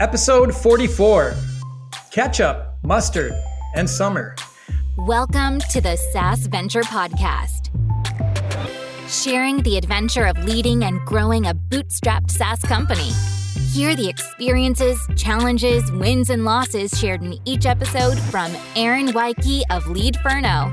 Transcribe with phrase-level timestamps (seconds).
[0.00, 1.34] Episode 44
[2.10, 3.34] Ketchup, Mustard,
[3.74, 4.34] and Summer.
[4.96, 7.68] Welcome to the SaaS Venture Podcast.
[9.10, 13.10] Sharing the adventure of leading and growing a bootstrapped SaaS company.
[13.74, 19.84] Hear the experiences, challenges, wins, and losses shared in each episode from Aaron Weiche of
[19.84, 20.72] Leadferno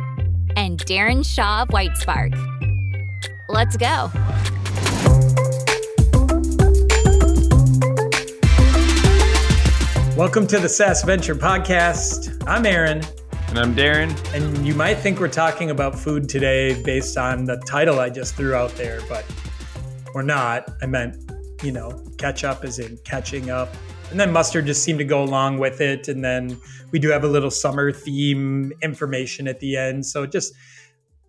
[0.55, 2.33] and Darren Shaw of Whitespark.
[3.49, 4.09] Let's go.
[10.17, 12.43] Welcome to the SaaS Venture Podcast.
[12.47, 13.03] I'm Aaron.
[13.49, 14.09] And I'm Darren.
[14.33, 18.33] And you might think we're talking about food today based on the title I just
[18.33, 19.23] threw out there, but
[20.15, 20.71] we're not.
[20.81, 21.17] I meant,
[21.61, 23.69] you know, catch up as in catching up.
[24.09, 26.07] And then mustard just seemed to go along with it.
[26.07, 26.59] And then
[26.89, 30.03] we do have a little summer theme information at the end.
[30.07, 30.51] So just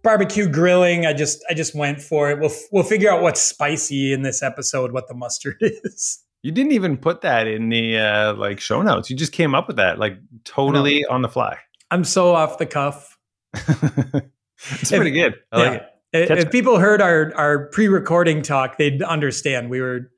[0.03, 1.05] barbecue grilling.
[1.05, 2.41] I just I just went for it.
[2.41, 6.25] We'll we'll figure out what's spicy in this episode, what the mustard is.
[6.43, 9.11] You didn't even put that in the uh, like show notes.
[9.11, 11.59] You just came up with that like totally on the fly.
[11.91, 13.19] I'm so off the cuff.
[13.55, 15.35] it's pretty good.
[15.53, 15.71] I yeah.
[15.71, 16.31] like it.
[16.31, 19.69] If, if people heard our our pre-recording talk, they'd understand.
[19.69, 20.11] We were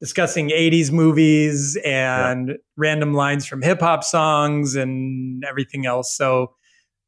[0.00, 2.54] discussing 80s movies and yeah.
[2.76, 6.14] random lines from hip hop songs and everything else.
[6.14, 6.54] So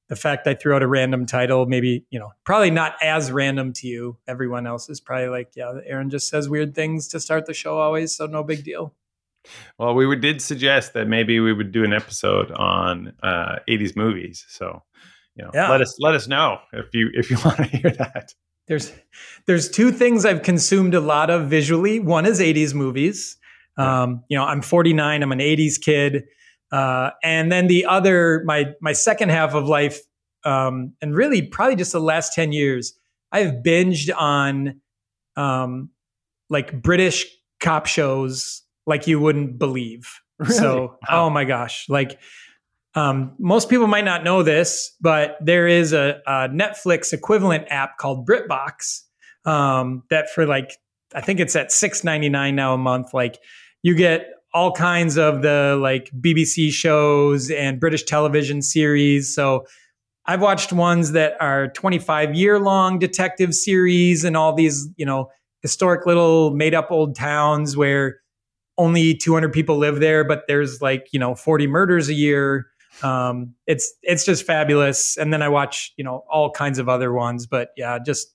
[0.08, 3.72] the fact I threw out a random title, maybe, you know, probably not as random
[3.74, 4.16] to you.
[4.26, 7.78] Everyone else is probably like, yeah, Aaron just says weird things to start the show
[7.78, 8.94] always, so no big deal.
[9.78, 14.44] Well, we did suggest that maybe we would do an episode on uh, 80s movies.
[14.48, 14.82] So,
[15.36, 15.70] you know, yeah.
[15.70, 18.34] let us let us know if you if you want to hear that.
[18.66, 18.92] There's
[19.46, 22.00] there's two things I've consumed a lot of visually.
[22.00, 23.36] One is 80s movies.
[23.78, 25.22] Um, you know, I'm 49.
[25.22, 26.24] I'm an 80s kid.
[26.70, 30.00] Uh, and then the other, my my second half of life,
[30.44, 32.98] um, and really probably just the last ten years,
[33.32, 34.80] I've binged on
[35.36, 35.90] um,
[36.50, 37.26] like British
[37.60, 40.20] cop shows like you wouldn't believe.
[40.38, 40.54] Really?
[40.54, 41.26] So, wow.
[41.26, 42.18] oh my gosh, like
[42.94, 47.98] um, most people might not know this, but there is a, a Netflix equivalent app
[47.98, 49.02] called BritBox
[49.44, 50.72] um, that for like
[51.14, 53.14] I think it's at six ninety nine now a month.
[53.14, 53.38] Like
[53.82, 59.34] you get all kinds of the like BBC shows and British television series.
[59.34, 59.66] So
[60.26, 65.30] I've watched ones that are 25 year long detective series and all these, you know,
[65.62, 68.20] historic little made up old towns where
[68.76, 72.66] only 200 people live there, but there's like, you know, 40 murders a year.
[73.02, 75.16] Um, it's, it's just fabulous.
[75.16, 78.34] And then I watch, you know, all kinds of other ones, but yeah, just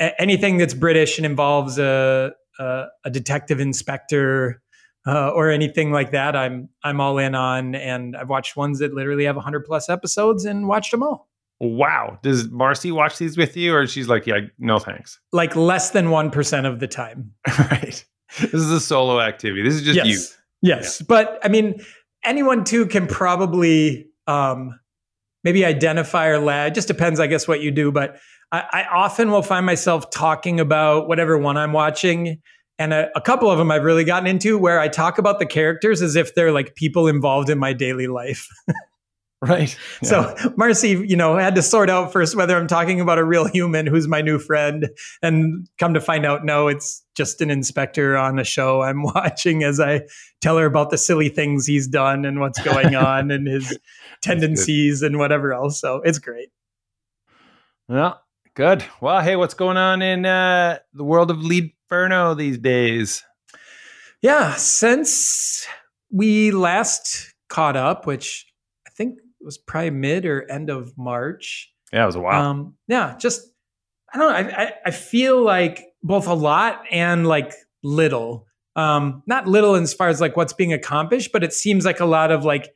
[0.00, 4.62] a- anything that's British and involves a, a, a detective inspector
[5.06, 7.74] uh, or anything like that, I'm I'm all in on.
[7.74, 11.28] And I've watched ones that literally have 100 plus episodes and watched them all.
[11.60, 12.18] Wow.
[12.22, 15.20] Does Marcy watch these with you, or she's like, yeah, no thanks?
[15.32, 17.32] Like less than one percent of the time.
[17.58, 18.04] right.
[18.38, 19.62] This is a solo activity.
[19.62, 20.06] This is just yes.
[20.06, 20.18] you.
[20.62, 21.06] Yes, yeah.
[21.08, 21.80] but I mean,
[22.24, 24.78] anyone too can probably um,
[25.44, 26.72] maybe identify or lag.
[26.72, 27.90] It just depends, I guess, what you do.
[27.92, 28.18] But
[28.52, 32.40] I, I often will find myself talking about whatever one I'm watching
[32.80, 35.44] and a, a, couple of them I've really gotten into where I talk about the
[35.44, 38.48] characters as if they're like people involved in my daily life.
[39.42, 39.76] right.
[40.02, 40.08] Yeah.
[40.08, 43.46] So Marcy, you know, had to sort out first whether I'm talking about a real
[43.46, 44.88] human who's my new friend,
[45.22, 49.62] and come to find out, no, it's just an inspector on a show I'm watching
[49.62, 50.00] as I
[50.40, 53.78] tell her about the silly things he's done and what's going on and his
[54.22, 55.78] tendencies and whatever else.
[55.78, 56.48] So it's great.
[57.90, 58.14] Yeah.
[58.54, 58.84] Good.
[59.00, 63.22] Well, hey, what's going on in uh, the world of lead Ferno these days?
[64.22, 65.66] Yeah, since
[66.10, 68.46] we last caught up, which
[68.86, 71.72] I think was probably mid or end of March.
[71.92, 72.42] Yeah, it was a while.
[72.42, 73.48] Um, yeah, just
[74.12, 74.36] I don't know.
[74.36, 77.52] I, I, I feel like both a lot and like
[77.82, 78.46] little.
[78.76, 82.04] Um, not little as far as like what's being accomplished, but it seems like a
[82.04, 82.74] lot of like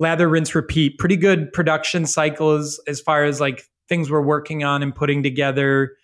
[0.00, 0.98] lather, rinse, repeat.
[0.98, 5.96] Pretty good production cycles as far as like things we're working on and putting together.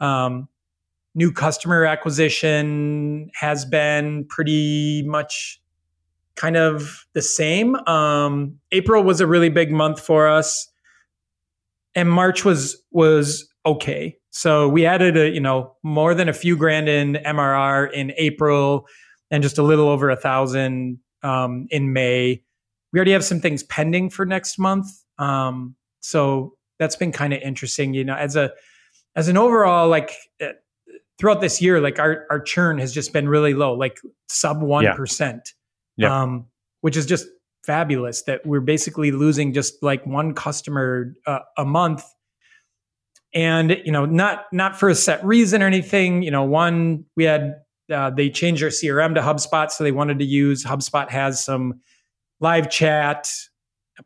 [0.00, 0.48] Um,
[1.14, 5.60] new customer acquisition has been pretty much
[6.36, 7.74] kind of the same.
[7.86, 10.68] Um, April was a really big month for us,
[11.94, 14.16] and March was was okay.
[14.30, 18.86] So we added a you know more than a few grand in MRR in April,
[19.30, 22.42] and just a little over a thousand um, in May.
[22.92, 24.86] We already have some things pending for next month,
[25.18, 27.94] um, so that's been kind of interesting.
[27.94, 28.52] You know, as a
[29.16, 30.12] as an overall like
[31.18, 33.98] throughout this year, like our our churn has just been really low, like
[34.28, 34.94] sub one yeah.
[35.96, 36.22] yeah.
[36.22, 36.46] um,
[36.80, 37.26] which is just
[37.64, 38.22] fabulous.
[38.22, 42.04] That we're basically losing just like one customer uh, a month,
[43.34, 46.22] and you know, not not for a set reason or anything.
[46.22, 47.56] You know, one we had
[47.92, 51.80] uh, they changed their CRM to HubSpot, so they wanted to use HubSpot has some
[52.40, 53.28] live chat,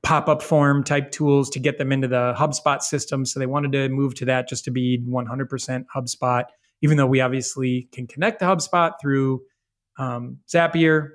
[0.02, 3.24] pop up form type tools to get them into the HubSpot system.
[3.24, 6.44] So they wanted to move to that just to be 100% HubSpot,
[6.80, 9.42] even though we obviously can connect to HubSpot through
[9.98, 11.10] um, Zapier.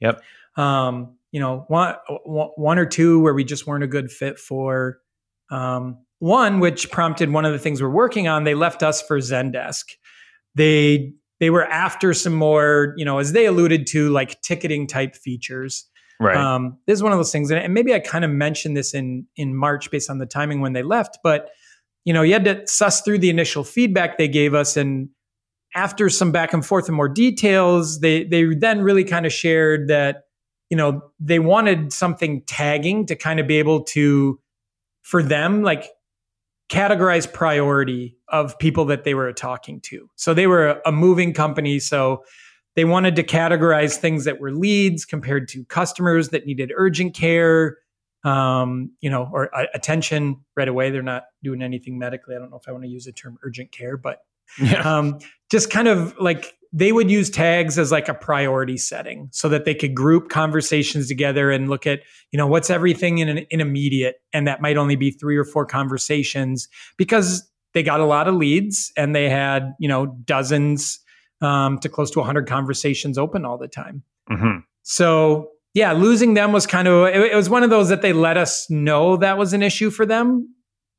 [0.00, 0.22] Yep.
[0.56, 1.94] Um, you know, one,
[2.24, 4.98] one or two where we just weren't a good fit for.
[5.50, 9.18] Um, one, which prompted one of the things we're working on, they left us for
[9.18, 9.84] Zendesk.
[10.54, 15.16] They they were after some more, you know, as they alluded to, like ticketing type
[15.16, 15.90] features.
[16.22, 16.36] Right.
[16.36, 19.26] Um, this is one of those things, and maybe I kind of mentioned this in
[19.36, 21.50] in March based on the timing when they left, but
[22.04, 25.08] you know, you had to suss through the initial feedback they gave us, and
[25.74, 29.88] after some back and forth and more details, they they then really kind of shared
[29.88, 30.24] that
[30.70, 34.40] you know they wanted something tagging to kind of be able to
[35.02, 35.88] for them like
[36.68, 40.08] categorize priority of people that they were talking to.
[40.16, 42.24] So they were a moving company, so
[42.74, 47.78] they wanted to categorize things that were leads compared to customers that needed urgent care,
[48.24, 50.90] um, you know, or uh, attention right away.
[50.90, 52.34] They're not doing anything medically.
[52.34, 54.20] I don't know if I want to use the term urgent care, but
[54.60, 54.80] yeah.
[54.82, 55.18] um,
[55.50, 59.64] just kind of like they would use tags as like a priority setting so that
[59.64, 63.60] they could group conversations together and look at you know what's everything in an in
[63.60, 68.26] immediate and that might only be three or four conversations because they got a lot
[68.26, 70.98] of leads and they had you know dozens
[71.42, 74.58] um, to close to 100 conversations open all the time mm-hmm.
[74.82, 78.12] so yeah losing them was kind of it, it was one of those that they
[78.12, 80.54] let us know that was an issue for them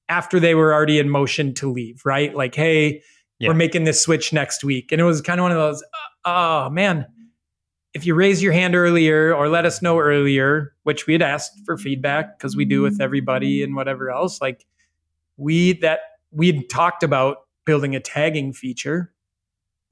[0.10, 3.02] after they were already in motion to leave right like hey
[3.44, 3.50] yeah.
[3.50, 4.92] we're making this switch next week.
[4.92, 5.84] And it was kind of one of those,
[6.26, 7.06] oh man,
[7.94, 11.60] if you raise your hand earlier or let us know earlier, which we had asked
[11.66, 14.66] for feedback because we do with everybody and whatever else, like
[15.38, 16.00] we that
[16.32, 19.13] we'd talked about building a tagging feature.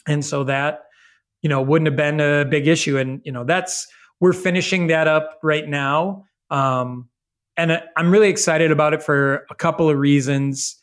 [0.07, 0.85] And so that,
[1.41, 2.97] you know, wouldn't have been a big issue.
[2.97, 3.87] And, you know, that's
[4.19, 6.25] we're finishing that up right now.
[6.49, 7.09] Um,
[7.57, 10.77] and I'm really excited about it for a couple of reasons.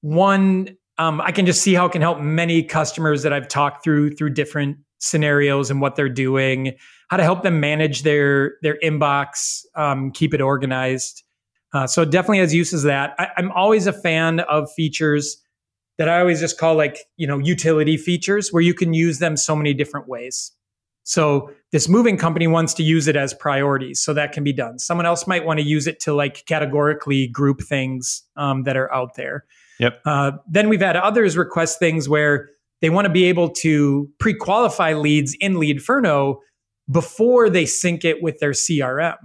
[0.00, 3.84] One, um, I can just see how it can help many customers that I've talked
[3.84, 6.76] through through different scenarios and what they're doing,
[7.08, 11.22] how to help them manage their their inbox, um, keep it organized.
[11.72, 13.14] Uh, so it definitely has uses that.
[13.18, 15.38] I, I'm always a fan of features
[16.00, 19.36] that I always just call like you know utility features, where you can use them
[19.36, 20.50] so many different ways.
[21.02, 24.78] So this moving company wants to use it as priorities, so that can be done.
[24.78, 28.90] Someone else might want to use it to like categorically group things um, that are
[28.94, 29.44] out there.
[29.78, 30.00] Yep.
[30.06, 32.48] Uh, then we've had others request things where
[32.80, 36.36] they want to be able to pre-qualify leads in Leadferno
[36.90, 39.18] before they sync it with their CRM.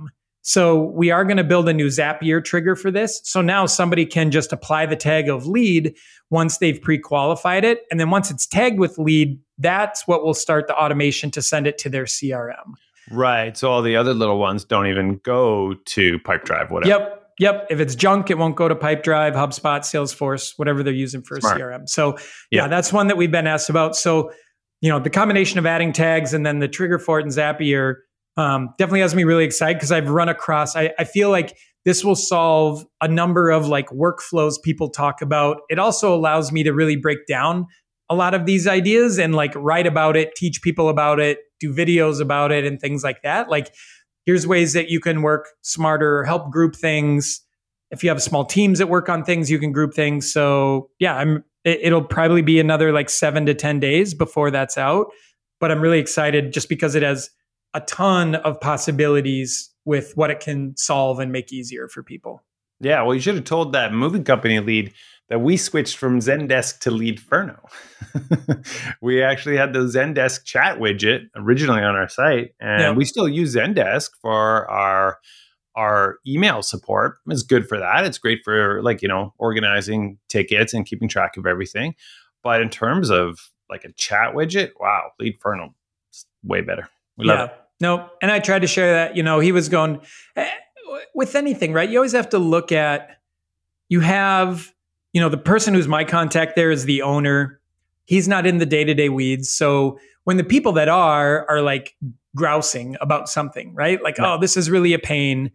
[0.47, 3.19] So we are going to build a new Zapier trigger for this.
[3.23, 5.95] So now somebody can just apply the tag of lead
[6.29, 10.67] once they've pre-qualified it, and then once it's tagged with lead, that's what will start
[10.67, 12.73] the automation to send it to their CRM.
[13.09, 13.57] Right.
[13.57, 16.89] So all the other little ones don't even go to Pipedrive, whatever.
[16.89, 17.21] Yep.
[17.39, 17.67] Yep.
[17.71, 21.59] If it's junk, it won't go to Pipedrive, HubSpot, Salesforce, whatever they're using for Smart.
[21.59, 21.89] CRM.
[21.89, 22.17] So
[22.51, 22.63] yeah.
[22.63, 23.95] yeah, that's one that we've been asked about.
[23.95, 24.31] So,
[24.81, 27.95] you know, the combination of adding tags and then the trigger for it in Zapier
[28.37, 32.03] um, definitely has me really excited because I've run across, I, I feel like this
[32.03, 35.61] will solve a number of like workflows people talk about.
[35.69, 37.67] It also allows me to really break down
[38.09, 41.73] a lot of these ideas and like write about it, teach people about it, do
[41.73, 43.49] videos about it and things like that.
[43.49, 43.73] Like
[44.25, 47.41] here's ways that you can work smarter, help group things.
[47.91, 50.31] If you have small teams that work on things, you can group things.
[50.31, 54.77] So yeah, I'm it, will probably be another like seven to 10 days before that's
[54.77, 55.07] out.
[55.59, 57.29] But I'm really excited just because it has
[57.75, 62.41] a ton of possibilities with what it can solve and make easier for people.
[62.79, 64.93] Yeah, well, you should have told that moving company lead
[65.29, 67.59] that we switched from Zendesk to Leadferno.
[69.01, 72.95] we actually had the Zendesk chat widget originally on our site, and yep.
[72.95, 75.19] we still use Zendesk for our
[75.75, 77.17] our email support.
[77.27, 78.05] It's good for that.
[78.05, 81.95] It's great for like you know organizing tickets and keeping track of everything.
[82.43, 83.39] But in terms of
[83.69, 85.73] like a chat widget, wow, Leadferno,
[86.13, 86.87] is way better.
[87.17, 87.45] We love yeah.
[87.45, 87.64] it.
[87.81, 89.17] No, and I tried to share that.
[89.17, 90.01] You know, he was going
[90.35, 90.49] eh,
[91.13, 91.89] with anything, right?
[91.89, 93.09] You always have to look at.
[93.89, 94.73] You have
[95.15, 97.61] you know, the person who's my contact there is the owner.
[98.03, 99.49] He's not in the day to day weeds.
[99.49, 101.95] So when the people that are are like
[102.35, 104.03] grousing about something, right?
[104.03, 105.51] Like, oh, this is really a pain.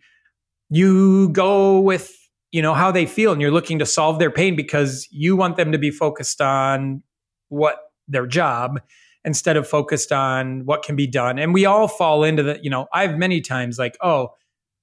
[0.70, 2.10] You go with,
[2.52, 5.58] you know, how they feel and you're looking to solve their pain because you want
[5.58, 7.02] them to be focused on
[7.50, 8.80] what their job
[9.24, 11.38] instead of focused on what can be done.
[11.38, 14.34] And we all fall into the, you know, I've many times like, oh,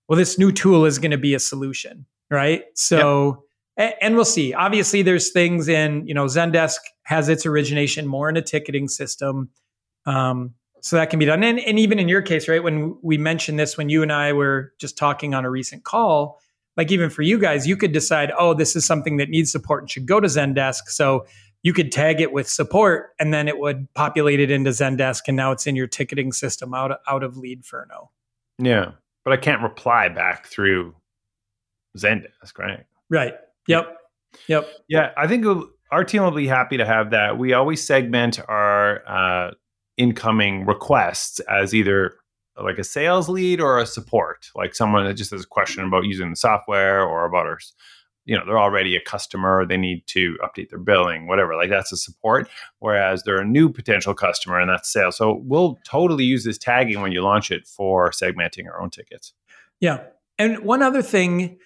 [0.07, 2.63] well, this new tool is going to be a solution, right?
[2.75, 3.43] So
[3.77, 4.53] and we'll see.
[4.53, 9.49] Obviously, there's things in, you know, Zendesk has its origination more in a ticketing system.
[10.05, 11.43] Um, so that can be done.
[11.43, 14.33] And, and even in your case, right, when we mentioned this, when you and I
[14.33, 16.39] were just talking on a recent call,
[16.75, 19.83] like even for you guys, you could decide, oh, this is something that needs support
[19.83, 20.87] and should go to Zendesk.
[20.87, 21.25] So
[21.63, 25.35] you could tag it with support and then it would populate it into Zendesk and
[25.35, 28.09] now it's in your ticketing system out, out of Leadferno.
[28.59, 28.91] Yeah.
[29.23, 30.95] But I can't reply back through
[31.97, 32.85] Zendesk, right?
[33.09, 33.33] Right.
[33.67, 33.97] Yep.
[34.47, 34.67] Yep.
[34.87, 35.11] Yeah.
[35.17, 35.45] I think
[35.91, 37.37] our team will be happy to have that.
[37.37, 39.51] We always segment our uh,
[39.97, 42.15] incoming requests as either
[42.61, 46.05] like a sales lead or a support, like someone that just has a question about
[46.05, 47.59] using the software or about our,
[48.27, 51.55] you know, they're already a customer, they need to update their billing, whatever.
[51.55, 52.49] Like that's a support.
[52.79, 55.15] Whereas they're a new potential customer and that's sales.
[55.15, 59.33] So we'll totally use this tagging when you launch it for segmenting our own tickets.
[59.79, 60.03] Yeah.
[60.37, 61.57] And one other thing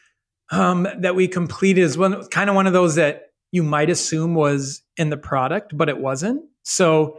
[0.52, 4.36] um, that we completed is one kind of one of those that you might assume
[4.36, 6.46] was in the product, but it wasn't.
[6.62, 7.18] So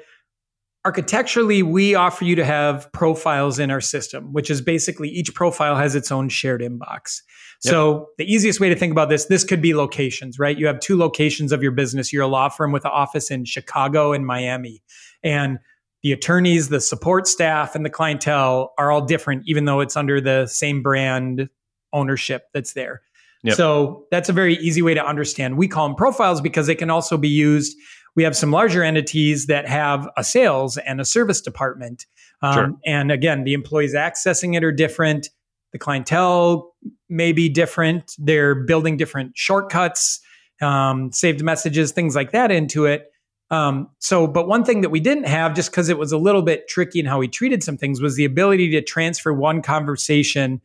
[0.84, 5.76] architecturally, we offer you to have profiles in our system, which is basically each profile
[5.76, 7.20] has its own shared inbox.
[7.64, 7.70] Yep.
[7.70, 10.58] So the easiest way to think about this, this could be locations, right?
[10.58, 12.12] You have two locations of your business.
[12.12, 14.82] You're a law firm with an office in Chicago and Miami.
[15.22, 15.58] And
[16.02, 20.20] the attorneys, the support staff, and the clientele are all different, even though it's under
[20.20, 21.48] the same brand
[21.92, 23.02] ownership that's there.
[23.44, 23.56] Yep.
[23.56, 25.56] So that's a very easy way to understand.
[25.56, 27.76] We call them profiles because they can also be used
[28.14, 32.06] we have some larger entities that have a sales and a service department.
[32.42, 32.72] Um, sure.
[32.84, 35.30] And again, the employees accessing it are different.
[35.72, 36.74] The clientele
[37.08, 38.14] may be different.
[38.18, 40.20] They're building different shortcuts,
[40.60, 43.10] um, saved messages, things like that into it.
[43.50, 46.40] Um, so, but one thing that we didn't have, just because it was a little
[46.42, 50.62] bit tricky in how we treated some things, was the ability to transfer one conversation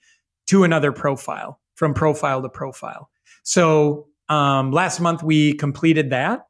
[0.47, 3.09] to another profile from profile to profile.
[3.43, 6.47] So, um, last month we completed that.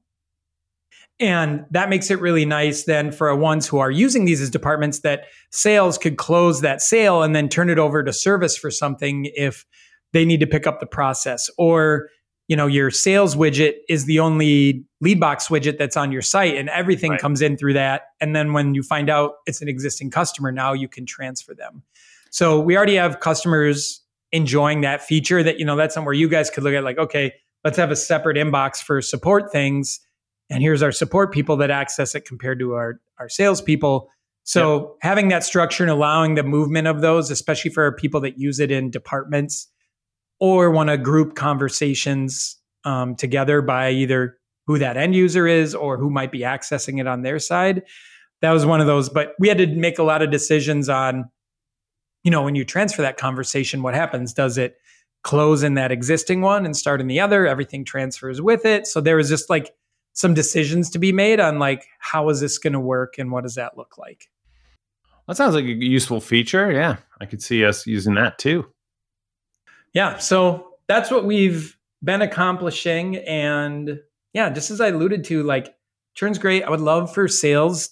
[1.19, 4.99] And that makes it really nice then for ones who are using these as departments
[4.99, 9.29] that sales could close that sale and then turn it over to service for something
[9.33, 9.65] if
[10.13, 11.49] they need to pick up the process.
[11.57, 12.09] Or,
[12.47, 16.55] you know, your sales widget is the only lead box widget that's on your site
[16.55, 17.19] and everything right.
[17.19, 18.03] comes in through that.
[18.21, 21.81] And then when you find out it's an existing customer, now you can transfer them.
[22.29, 26.51] So we already have customers enjoying that feature that, you know, that's somewhere you guys
[26.51, 27.33] could look at like, okay,
[27.63, 29.99] let's have a separate inbox for support things
[30.49, 34.09] and here's our support people that access it compared to our our salespeople.
[34.43, 34.89] So yep.
[35.01, 38.71] having that structure and allowing the movement of those, especially for people that use it
[38.71, 39.67] in departments
[40.39, 45.97] or want to group conversations um, together by either who that end user is or
[45.97, 47.83] who might be accessing it on their side.
[48.41, 51.29] That was one of those, but we had to make a lot of decisions on,
[52.23, 54.33] you know, when you transfer that conversation, what happens?
[54.33, 54.77] Does it
[55.23, 57.47] close in that existing one and start in the other?
[57.47, 58.85] Everything transfers with it.
[58.85, 59.73] So there was just like
[60.17, 63.43] some decisions to be made on like how is this going to work and what
[63.43, 64.29] does that look like
[65.27, 68.65] that sounds like a useful feature yeah i could see us using that too
[69.93, 73.99] yeah so that's what we've been accomplishing and
[74.33, 75.75] yeah just as i alluded to like
[76.15, 77.91] churn's great i would love for sales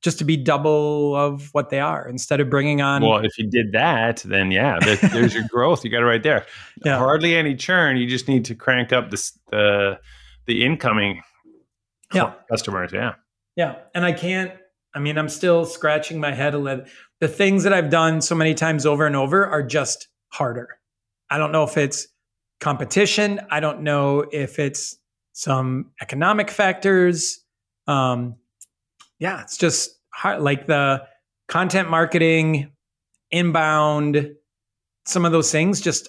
[0.00, 3.00] just to be double of what they are instead of bringing on.
[3.00, 5.82] Well, if you did that, then yeah, there's your growth.
[5.82, 6.44] You got it right there.
[6.84, 6.98] Yeah.
[6.98, 7.96] Hardly any churn.
[7.96, 10.00] You just need to crank up the the,
[10.44, 11.22] the incoming
[12.14, 12.34] yeah.
[12.50, 12.90] customers.
[12.92, 13.14] Yeah.
[13.56, 13.76] Yeah.
[13.94, 14.52] And I can't,
[14.94, 16.84] I mean, I'm still scratching my head a little.
[17.20, 20.68] The things that I've done so many times over and over are just harder.
[21.30, 22.06] I don't know if it's
[22.60, 23.40] competition.
[23.50, 24.96] I don't know if it's
[25.32, 27.40] some economic factors.
[27.86, 28.36] Um,
[29.18, 30.42] yeah, it's just hard.
[30.42, 31.02] Like the
[31.48, 32.72] content marketing,
[33.30, 34.34] inbound,
[35.06, 36.08] some of those things just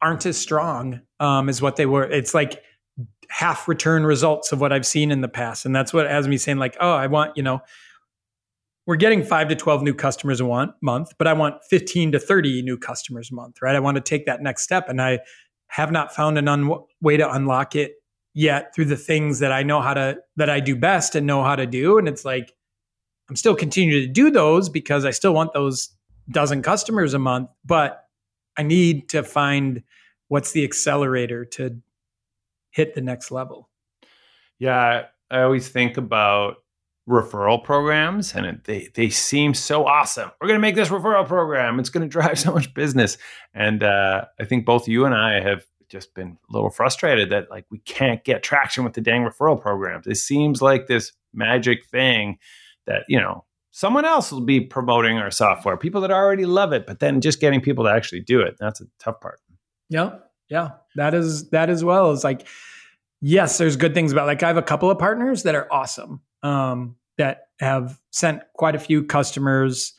[0.00, 2.04] aren't as strong um, as what they were.
[2.04, 2.62] It's like
[3.30, 5.64] half return results of what I've seen in the past.
[5.64, 7.60] And that's what has me saying, like, oh, I want, you know,
[8.86, 12.62] we're getting five to 12 new customers a month, but I want 15 to 30
[12.62, 13.76] new customers a month, right?
[13.76, 14.88] I want to take that next step.
[14.88, 15.20] And I
[15.68, 17.94] have not found an un- way to unlock it
[18.34, 21.44] yet through the things that I know how to, that I do best and know
[21.44, 21.98] how to do.
[21.98, 22.52] And it's like,
[23.28, 25.90] I'm still continuing to do those because I still want those
[26.28, 28.04] dozen customers a month, but
[28.58, 29.84] I need to find
[30.26, 31.80] what's the accelerator to
[32.70, 33.68] hit the next level.
[34.58, 36.56] Yeah, I always think about
[37.08, 40.30] referral programs and it, they they seem so awesome.
[40.40, 41.80] We're going to make this referral program.
[41.80, 43.18] It's going to drive so much business.
[43.54, 47.50] And uh, I think both you and I have just been a little frustrated that
[47.50, 50.06] like we can't get traction with the dang referral programs.
[50.06, 52.38] It seems like this magic thing
[52.86, 56.86] that, you know, someone else will be promoting our software, people that already love it,
[56.86, 58.56] but then just getting people to actually do it.
[58.58, 59.40] That's a tough part.
[59.88, 60.18] Yeah.
[60.48, 62.10] Yeah, that is that as well.
[62.10, 62.46] Is like,
[63.20, 66.20] yes, there's good things about like I have a couple of partners that are awesome.
[66.42, 69.92] Um, that have sent quite a few customers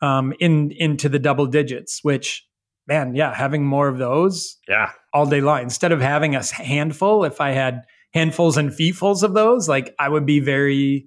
[0.00, 2.02] um, in into the double digits.
[2.02, 2.46] Which,
[2.86, 5.62] man, yeah, having more of those, yeah, all day long.
[5.62, 10.08] Instead of having a handful, if I had handfuls and feetfuls of those, like I
[10.08, 11.06] would be very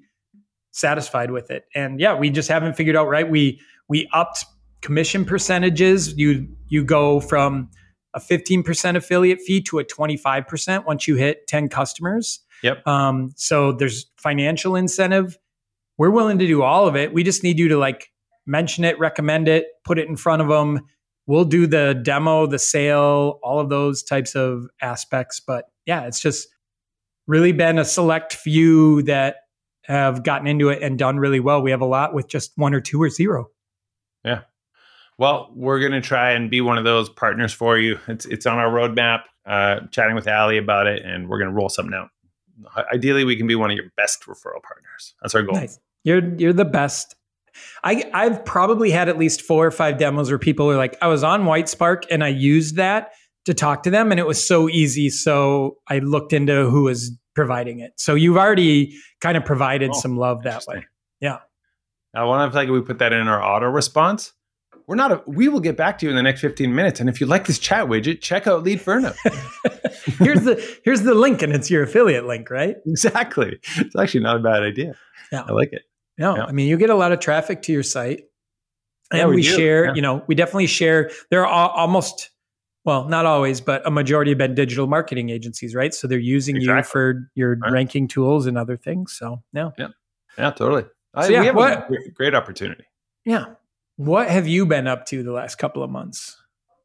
[0.71, 1.65] satisfied with it.
[1.75, 3.29] And yeah, we just haven't figured out right.
[3.29, 4.45] We we upped
[4.81, 6.17] commission percentages.
[6.17, 7.69] You you go from
[8.13, 12.39] a 15% affiliate fee to a 25% once you hit 10 customers.
[12.63, 12.85] Yep.
[12.85, 15.37] Um, so there's financial incentive.
[15.97, 17.13] We're willing to do all of it.
[17.13, 18.11] We just need you to like
[18.45, 20.81] mention it, recommend it, put it in front of them.
[21.27, 25.39] We'll do the demo, the sale, all of those types of aspects.
[25.39, 26.47] But yeah, it's just
[27.27, 29.37] really been a select few that
[29.83, 31.61] have gotten into it and done really well.
[31.61, 33.49] We have a lot with just one or two or zero.
[34.23, 34.41] Yeah.
[35.21, 37.99] Well, we're going to try and be one of those partners for you.
[38.07, 39.21] It's it's on our roadmap.
[39.45, 42.09] Uh, chatting with Ali about it, and we're going to roll something out.
[42.91, 45.13] Ideally, we can be one of your best referral partners.
[45.21, 45.53] That's our goal.
[45.53, 45.77] Nice.
[46.03, 47.13] You're you're the best.
[47.83, 51.07] I I've probably had at least four or five demos where people are like, I
[51.07, 53.11] was on Whitespark and I used that
[53.45, 55.11] to talk to them, and it was so easy.
[55.11, 57.93] So I looked into who was providing it.
[57.97, 60.87] So you've already kind of provided oh, some love that way.
[61.19, 61.37] Yeah.
[62.15, 64.33] I wonder if like we put that in our auto response.
[64.91, 65.13] We're not.
[65.13, 66.99] A, we will get back to you in the next 15 minutes.
[66.99, 69.15] And if you like this chat widget, check out Leadferno.
[70.19, 72.75] here's the here's the link, and it's your affiliate link, right?
[72.85, 73.57] Exactly.
[73.77, 74.95] It's actually not a bad idea.
[75.31, 75.45] Yeah.
[75.47, 75.83] I like it.
[76.17, 76.43] No, yeah.
[76.43, 78.25] I mean you get a lot of traffic to your site,
[79.11, 79.85] and yeah, we, we share.
[79.85, 79.93] Yeah.
[79.93, 81.09] You know, we definitely share.
[81.29, 82.29] There are almost
[82.83, 85.93] well, not always, but a majority have been digital marketing agencies, right?
[85.93, 86.79] So they're using exactly.
[86.79, 87.71] you for your right.
[87.71, 89.13] ranking tools and other things.
[89.17, 89.87] So yeah, yeah,
[90.37, 90.83] yeah, totally.
[90.83, 92.83] So, I, yeah, we have what, a great opportunity.
[93.23, 93.45] Yeah.
[93.97, 96.37] What have you been up to the last couple of months?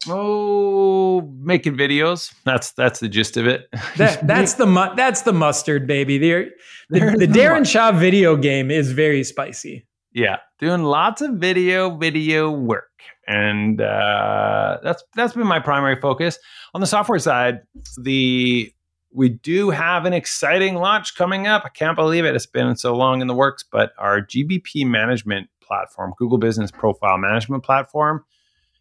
[0.09, 2.33] Oh, making videos.
[2.45, 3.69] That's that's the gist of it.
[3.97, 6.19] That, that's the mu- that's the mustard, baby.
[6.19, 6.51] The,
[6.91, 9.87] the, the Darren Shaw video game is very spicy.
[10.13, 12.91] Yeah, doing lots of video video work
[13.27, 16.39] and uh, that's that's been my primary focus.
[16.75, 17.61] On the software side,
[17.99, 18.73] the
[19.13, 21.63] we do have an exciting launch coming up.
[21.65, 23.65] I can't believe it; it's been so long in the works.
[23.71, 28.25] But our GBP management platform, Google Business Profile Management Platform,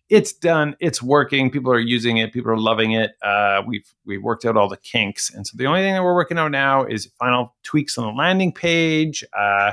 [0.10, 0.76] it's done.
[0.80, 1.50] It's working.
[1.50, 2.32] People are using it.
[2.32, 3.12] People are loving it.
[3.22, 6.14] Uh, we've we've worked out all the kinks, and so the only thing that we're
[6.14, 9.24] working on now is final tweaks on the landing page.
[9.38, 9.72] Uh,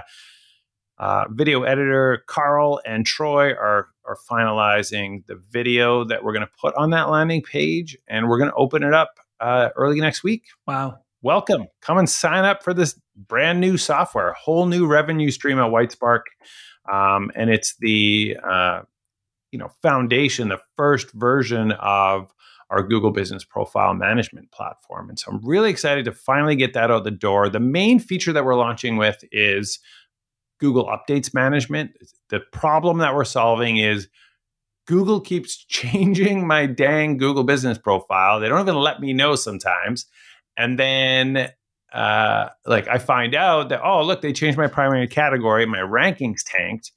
[0.98, 6.52] uh, video editor Carl and Troy are are finalizing the video that we're going to
[6.58, 10.22] put on that landing page, and we're going to open it up uh, early next
[10.22, 10.44] week.
[10.66, 10.98] Wow!
[11.20, 15.58] Welcome, come and sign up for this brand new software, a whole new revenue stream
[15.58, 16.22] at Whitespark,
[16.90, 18.82] um, and it's the uh,
[19.50, 22.32] you know foundation, the first version of
[22.70, 25.10] our Google Business Profile Management platform.
[25.10, 27.50] And so I'm really excited to finally get that out the door.
[27.50, 29.78] The main feature that we're launching with is
[30.58, 31.92] Google Updates Management.
[32.30, 34.08] The problem that we're solving is
[34.86, 38.40] Google keeps changing my dang Google business profile.
[38.40, 40.06] They don't even let me know sometimes.
[40.56, 41.50] And then
[41.92, 46.40] uh, like I find out that, oh, look, they changed my primary category, my rankings
[46.44, 46.92] tanked.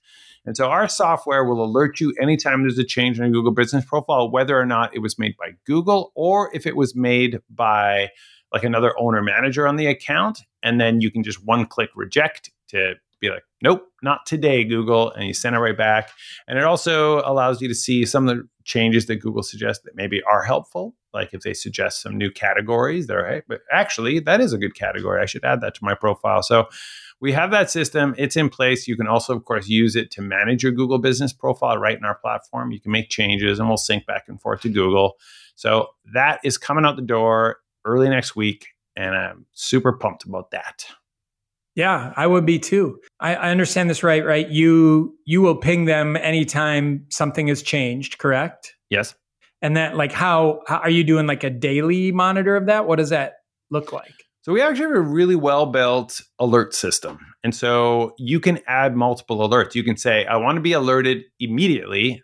[0.45, 3.83] And so our software will alert you anytime there's a change in a Google business
[3.83, 8.09] profile, whether or not it was made by Google or if it was made by
[8.53, 10.41] like another owner manager on the account.
[10.61, 15.11] And then you can just one click reject to be like, nope, not today, Google,
[15.11, 16.11] and you send it right back.
[16.47, 19.95] And it also allows you to see some of the changes that Google suggests that
[19.95, 20.95] maybe are helpful.
[21.15, 24.75] Like if they suggest some new categories, they're hey, but actually that is a good
[24.75, 25.21] category.
[25.21, 26.43] I should add that to my profile.
[26.43, 26.67] So
[27.21, 28.13] we have that system.
[28.17, 28.87] It's in place.
[28.87, 32.05] You can also, of course, use it to manage your Google business profile right in
[32.05, 32.71] our platform.
[32.71, 35.13] You can make changes and we'll sync back and forth to Google.
[35.55, 38.67] So that is coming out the door early next week.
[38.97, 40.85] And I'm super pumped about that.
[41.75, 42.99] Yeah, I would be too.
[43.19, 44.47] I, I, understand this right, right?
[44.47, 48.75] You you will ping them anytime something has changed, correct?
[48.89, 49.13] Yes.
[49.65, 52.85] And that like how, how are you doing like a daily monitor of that?
[52.87, 53.37] What does that
[53.71, 54.13] look like?
[54.43, 57.17] So we actually have a really well built alert system.
[57.43, 59.73] And so you can add multiple alerts.
[59.73, 62.21] You can say, I want to be alerted immediately,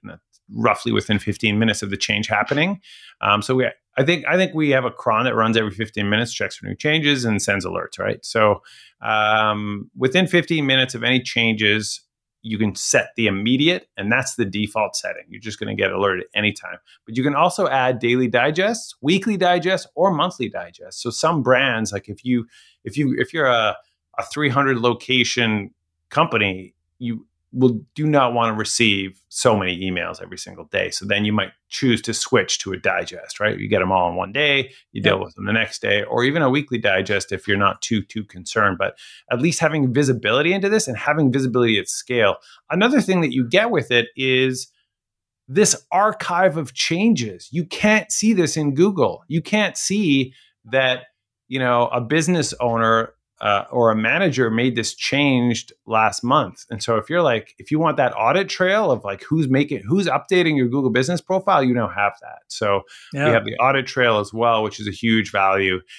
[0.55, 2.79] roughly within 15 minutes of the change happening.
[3.21, 6.07] Um, so we I think I think we have a cron that runs every 15
[6.07, 7.97] minutes, checks for new changes, and sends alerts.
[7.97, 8.23] Right.
[8.23, 8.61] So
[9.01, 12.01] um, within 15 minutes of any changes,
[12.41, 15.23] you can set the immediate, and that's the default setting.
[15.29, 16.77] You're just going to get alerted anytime.
[17.05, 21.01] But you can also add daily digests, weekly digests, or monthly digests.
[21.01, 22.47] So some brands, like if you
[22.83, 23.77] if you if you're a,
[24.17, 25.71] a 300 location
[26.09, 30.89] company, you will do not want to receive so many emails every single day.
[30.89, 33.57] So then you might choose to switch to a digest, right?
[33.57, 36.23] You get them all in one day, you deal with them the next day, or
[36.23, 38.77] even a weekly digest if you're not too too concerned.
[38.77, 38.97] But
[39.31, 42.37] at least having visibility into this and having visibility at scale.
[42.69, 44.71] Another thing that you get with it is
[45.47, 47.49] this archive of changes.
[47.51, 49.23] You can't see this in Google.
[49.27, 50.33] You can't see
[50.65, 51.03] that
[51.49, 56.63] you know a business owner uh, or a manager made this changed last month.
[56.69, 59.81] And so if you're like, if you want that audit trail of like who's making,
[59.87, 62.43] who's updating your Google business profile, you now have that.
[62.49, 63.25] So yeah.
[63.25, 65.79] we have the audit trail as well, which is a huge value.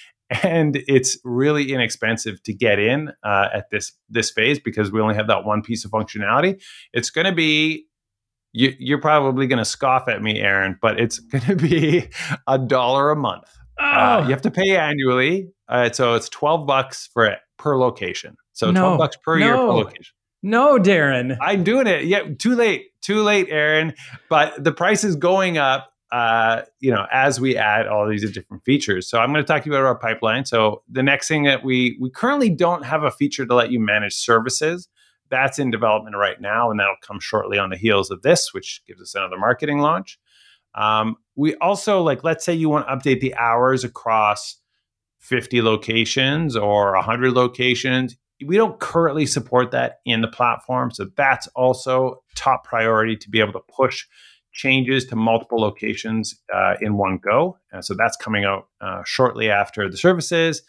[0.41, 5.13] And it's really inexpensive to get in uh, at this this phase because we only
[5.13, 6.59] have that one piece of functionality.
[6.91, 7.85] It's going to be
[8.51, 12.07] you, are probably going to scoff at me, Aaron, but it's going to be
[12.47, 13.45] a dollar a month.
[13.79, 13.83] Oh.
[13.83, 18.35] Uh, you have to pay annually, uh, so it's twelve bucks for it per location.
[18.53, 19.45] So no, twelve bucks per no.
[19.45, 20.13] year per location.
[20.43, 22.05] No, Darren, I'm doing it.
[22.05, 23.93] Yeah, too late, too late, Aaron.
[24.29, 25.89] But the price is going up.
[26.11, 29.09] Uh, you know, as we add all these different features.
[29.09, 30.45] So I'm going to talk to you about our pipeline.
[30.45, 33.79] So the next thing that we we currently don't have a feature to let you
[33.79, 34.87] manage services.
[35.29, 38.83] That's in development right now, and that'll come shortly on the heels of this, which
[38.85, 40.19] gives us another marketing launch.
[40.75, 44.57] Um, we also like, let's say you want to update the hours across
[45.19, 48.15] 50 locations or 100 locations.
[48.45, 50.91] We don't currently support that in the platform.
[50.91, 54.05] So that's also top priority to be able to push
[54.51, 57.57] changes to multiple locations uh, in one go.
[57.71, 60.61] And so that's coming out uh, shortly after the services.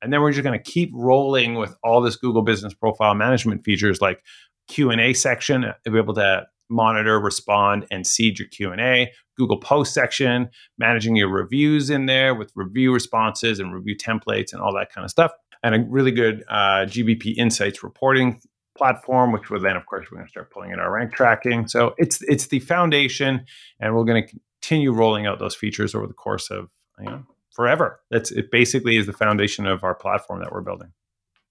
[0.00, 3.64] And then we're just going to keep rolling with all this Google Business Profile Management
[3.64, 4.22] features like
[4.68, 9.12] Q&A section, to be able to monitor, respond, and seed your Q&A.
[9.38, 14.60] Google Post section, managing your reviews in there with review responses and review templates and
[14.60, 15.32] all that kind of stuff.
[15.62, 18.40] And a really good uh, GBP Insights reporting
[18.76, 21.68] platform, which will then, of course, we're going to start pulling in our rank tracking.
[21.68, 23.44] So it's it's the foundation,
[23.80, 27.24] and we're going to continue rolling out those features over the course of you know
[27.54, 28.00] forever.
[28.10, 28.50] That's it.
[28.50, 30.92] Basically, is the foundation of our platform that we're building.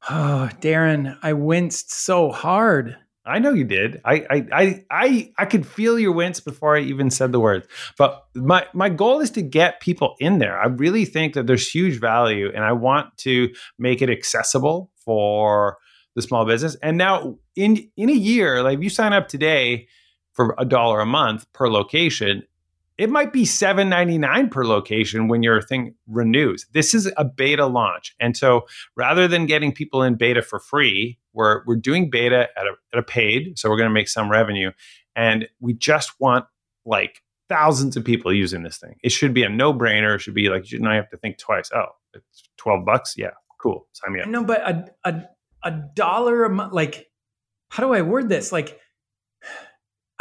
[0.09, 2.97] Oh, Darren, I winced so hard.
[3.25, 4.01] I know you did.
[4.03, 7.67] I, I I I I could feel your wince before I even said the words.
[7.97, 10.59] But my my goal is to get people in there.
[10.59, 15.77] I really think that there's huge value, and I want to make it accessible for
[16.15, 16.75] the small business.
[16.81, 19.87] And now in in a year, like if you sign up today
[20.33, 22.43] for a dollar a month per location,
[23.01, 26.67] it might be $7.99 per location when your thing renews.
[26.71, 28.13] This is a beta launch.
[28.19, 32.67] And so rather than getting people in beta for free, we're, we're doing beta at
[32.67, 33.57] a, at a paid.
[33.57, 34.69] So we're going to make some revenue.
[35.15, 36.45] And we just want
[36.85, 38.97] like thousands of people using this thing.
[39.01, 40.13] It should be a no brainer.
[40.13, 41.71] It should be like, you don't have to think twice.
[41.73, 43.15] Oh, it's 12 bucks.
[43.17, 43.87] Yeah, cool.
[43.93, 44.27] Sign me up.
[44.27, 45.23] No, but a, a,
[45.63, 47.09] a dollar a month, like,
[47.69, 48.51] how do I word this?
[48.51, 48.79] Like,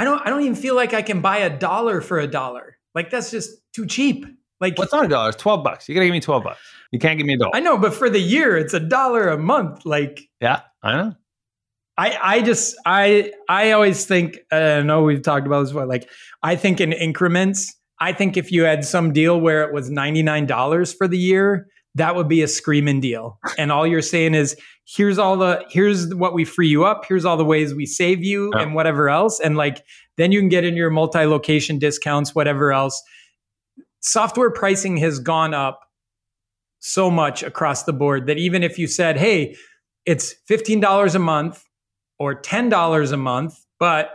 [0.00, 2.78] I don't I don't even feel like I can buy a dollar for a dollar.
[2.94, 4.24] Like that's just too cheap.
[4.58, 5.28] Like what's not a dollar?
[5.28, 5.90] It's twelve bucks.
[5.90, 6.58] You gotta give me twelve bucks.
[6.90, 7.54] You can't give me a dollar.
[7.54, 9.84] I know, but for the year, it's a dollar a month.
[9.84, 11.14] Like yeah, I know.
[11.98, 15.84] I I just I I always think I know we've talked about this before.
[15.84, 16.08] Like
[16.42, 17.76] I think in increments.
[18.02, 21.18] I think if you had some deal where it was ninety nine dollars for the
[21.18, 23.38] year, that would be a screaming deal.
[23.58, 27.04] And all you're saying is, here's all the, here's what we free you up.
[27.06, 29.40] Here's all the ways we save you and whatever else.
[29.40, 29.84] And like,
[30.16, 33.02] then you can get in your multi location discounts, whatever else.
[34.00, 35.80] Software pricing has gone up
[36.80, 39.56] so much across the board that even if you said, hey,
[40.06, 41.64] it's $15 a month
[42.18, 44.10] or $10 a month, but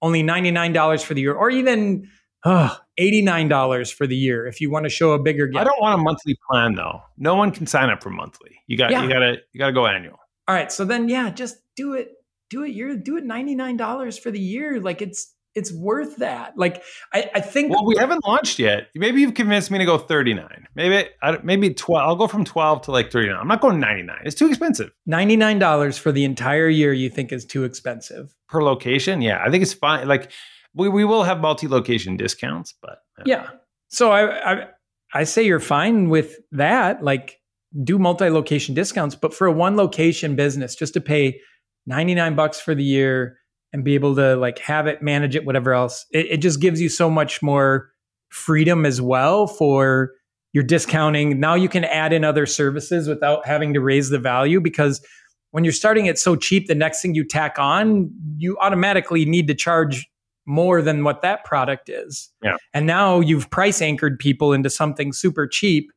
[0.00, 2.08] only $99 for the year, or even
[2.44, 5.98] oh, $89 for the year if you want to show a bigger I don't want
[5.98, 7.02] a monthly plan though.
[7.16, 8.60] No one can sign up for monthly.
[8.66, 9.02] You got yeah.
[9.02, 10.18] you got to you got to go annual.
[10.48, 12.12] All right, so then yeah, just do it
[12.50, 16.56] do it you're do it $99 for the year like it's it's worth that.
[16.56, 17.72] Like I, I think.
[17.72, 18.88] Well, we haven't launched yet.
[18.94, 20.66] Maybe you've convinced me to go thirty nine.
[20.74, 22.08] Maybe I, maybe twelve.
[22.08, 23.38] I'll go from twelve to like thirty nine.
[23.38, 24.22] I'm not going ninety nine.
[24.24, 24.90] It's too expensive.
[25.06, 26.92] Ninety nine dollars for the entire year.
[26.92, 29.20] You think is too expensive per location?
[29.20, 30.08] Yeah, I think it's fine.
[30.08, 30.30] Like
[30.74, 33.50] we, we will have multi-location discounts, but uh, yeah.
[33.88, 34.66] So I, I
[35.14, 37.02] I say you're fine with that.
[37.04, 37.40] Like
[37.84, 41.40] do multi-location discounts, but for a one location business, just to pay
[41.86, 43.38] 99 bucks for the year
[43.72, 46.80] and be able to like have it, manage it, whatever else, it, it just gives
[46.80, 47.90] you so much more
[48.28, 50.12] freedom as well for
[50.52, 51.40] your discounting.
[51.40, 55.04] Now you can add in other services without having to raise the value because
[55.50, 59.48] when you're starting it so cheap, the next thing you tack on, you automatically need
[59.48, 60.08] to charge
[60.46, 62.30] more than what that product is.
[62.42, 62.56] Yeah.
[62.74, 65.90] And now you've price anchored people into something super cheap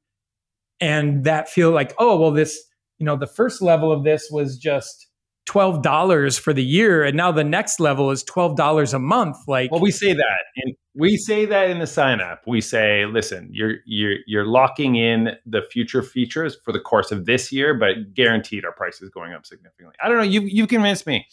[0.80, 2.62] and that feel like, oh, well, this,
[3.00, 5.08] you know, the first level of this was just
[5.48, 9.80] $12 for the year and now the next level is $12 a month like well
[9.80, 13.76] we say that and we say that in the sign up we say listen you're
[13.86, 18.66] you're you're locking in the future features for the course of this year but guaranteed
[18.66, 21.24] our price is going up significantly i don't know you you convinced me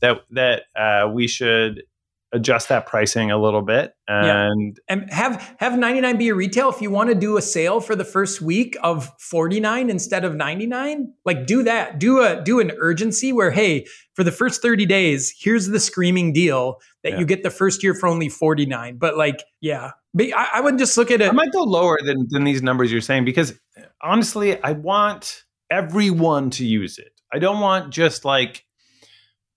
[0.00, 1.84] that that uh, we should
[2.32, 4.94] adjust that pricing a little bit and yeah.
[4.94, 7.96] and have have 99 be a retail if you want to do a sale for
[7.96, 12.70] the first week of 49 instead of 99 like do that do a do an
[12.78, 17.18] urgency where hey for the first 30 days here's the screaming deal that yeah.
[17.18, 20.78] you get the first year for only 49 but like yeah but I, I would
[20.78, 23.58] just look at it i might go lower than than these numbers you're saying because
[24.02, 28.64] honestly i want everyone to use it i don't want just like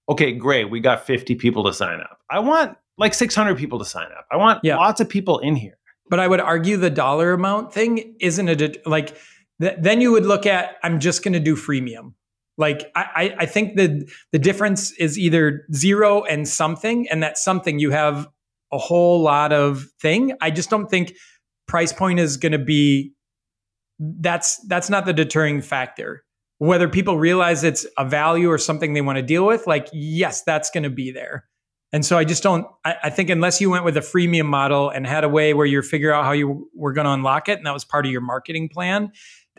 [0.10, 2.13] okay, great, we got 50 people to sign up.
[2.30, 4.26] I want like 600 people to sign up.
[4.32, 4.78] I want yeah.
[4.78, 5.78] lots of people in here.
[6.10, 9.18] But I would argue the dollar amount thing isn't a like.
[9.62, 12.14] Th- then you would look at I'm just going to do freemium.
[12.58, 17.80] Like I, I think the the difference is either zero and something, and that something
[17.80, 18.28] you have
[18.72, 20.34] a whole lot of thing.
[20.42, 21.14] I just don't think
[21.68, 23.14] price point is going to be.
[23.98, 26.26] That's that's not the deterring factor
[26.64, 30.44] whether people realize it's a value or something they want to deal with, like, yes,
[30.44, 31.46] that's going to be there.
[31.94, 34.90] And so I just don't, I, I, think unless you went with a freemium model
[34.90, 37.58] and had a way where you figure out how you were going to unlock it,
[37.58, 39.12] and that was part of your marketing plan,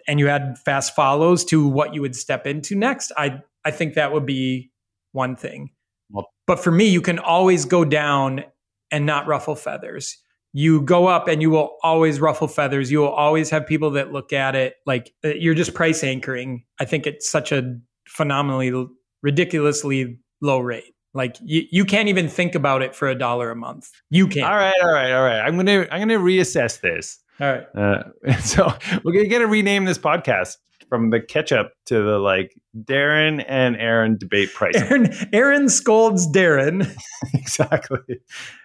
[0.09, 3.95] and you had fast follows to what you would step into next, I, I think
[3.95, 4.73] that would be
[5.13, 5.71] one thing.
[6.11, 8.45] Well, but for me, you can always go down
[8.91, 10.19] and not ruffle feathers
[10.57, 12.91] you go up and you will always ruffle feathers.
[12.91, 16.65] You will always have people that look at it like uh, you're just price anchoring.
[16.81, 18.87] I think it's such a phenomenally,
[19.21, 20.94] ridiculously low rate.
[21.15, 23.91] Like you, you can't even think about it for a dollar a month.
[24.11, 24.45] You can't.
[24.45, 25.41] All right, all right, all right.
[25.41, 27.21] I'm gonna I'm gonna reassess this.
[27.41, 27.67] All right.
[27.77, 28.73] Uh, so
[29.05, 30.57] we're gonna get to rename this podcast
[30.89, 34.83] from the ketchup to the like Darren and Aaron debate pricing.
[34.83, 36.93] Aaron, Aaron scolds Darren.
[37.35, 37.99] exactly.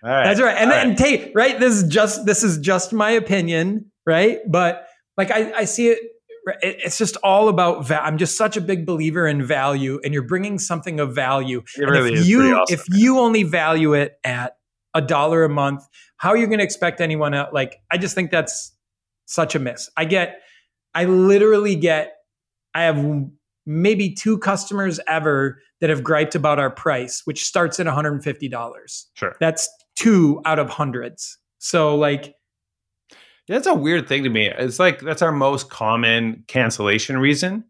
[0.04, 0.24] All right.
[0.26, 0.58] That's right.
[0.58, 0.98] And then right.
[0.98, 1.60] Tate, right?
[1.60, 4.40] This is just this is just my opinion, right?
[4.48, 6.00] But like I, I see it
[6.62, 10.24] it's just all about va- I'm just such a big believer in value and you're
[10.28, 11.64] bringing something of value.
[11.78, 13.00] It really if is you awesome, if man.
[13.00, 14.58] you only value it at
[14.94, 15.84] a dollar a month,
[16.18, 18.76] how are you going to expect anyone else like I just think that's
[19.26, 19.90] such a miss.
[19.96, 20.42] I get
[20.94, 22.14] I literally get,
[22.74, 23.26] I have
[23.66, 29.06] maybe two customers ever that have griped about our price, which starts at $150.
[29.14, 29.36] Sure.
[29.40, 31.38] That's two out of hundreds.
[31.60, 32.34] So, like,
[33.56, 34.48] that's a weird thing to me.
[34.48, 37.66] It's like that's our most common cancellation reason.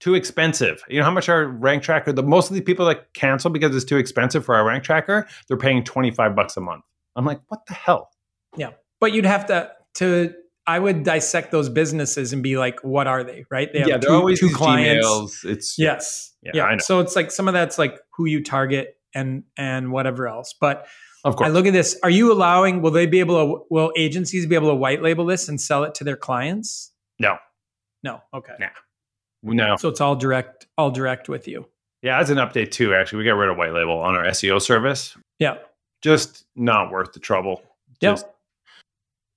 [0.00, 0.82] Too expensive.
[0.88, 3.74] You know how much our rank tracker, the most of the people that cancel because
[3.74, 6.84] it's too expensive for our rank tracker, they're paying 25 bucks a month.
[7.16, 8.10] I'm like, what the hell?
[8.56, 8.70] Yeah.
[9.00, 10.34] But you'd have to to
[10.66, 13.44] I would dissect those businesses and be like, what are they?
[13.50, 13.72] Right?
[13.72, 15.06] They have yeah, they're two, always two clients.
[15.06, 15.44] Gmails.
[15.44, 16.76] It's yes, yeah, yeah.
[16.78, 20.54] So it's like some of that's like who you target and and whatever else.
[20.60, 20.86] But
[21.24, 21.98] of course, I look at this.
[22.02, 22.82] Are you allowing?
[22.82, 23.64] Will they be able to?
[23.70, 26.92] Will agencies be able to white label this and sell it to their clients?
[27.18, 27.36] No,
[28.02, 28.20] no.
[28.34, 28.68] Okay, nah.
[29.42, 29.76] no.
[29.76, 31.66] So it's all direct, all direct with you.
[32.02, 32.94] Yeah, as an update too.
[32.94, 35.16] Actually, we got rid of white label on our SEO service.
[35.38, 35.58] Yeah,
[36.02, 37.62] just not worth the trouble.
[38.00, 38.26] Just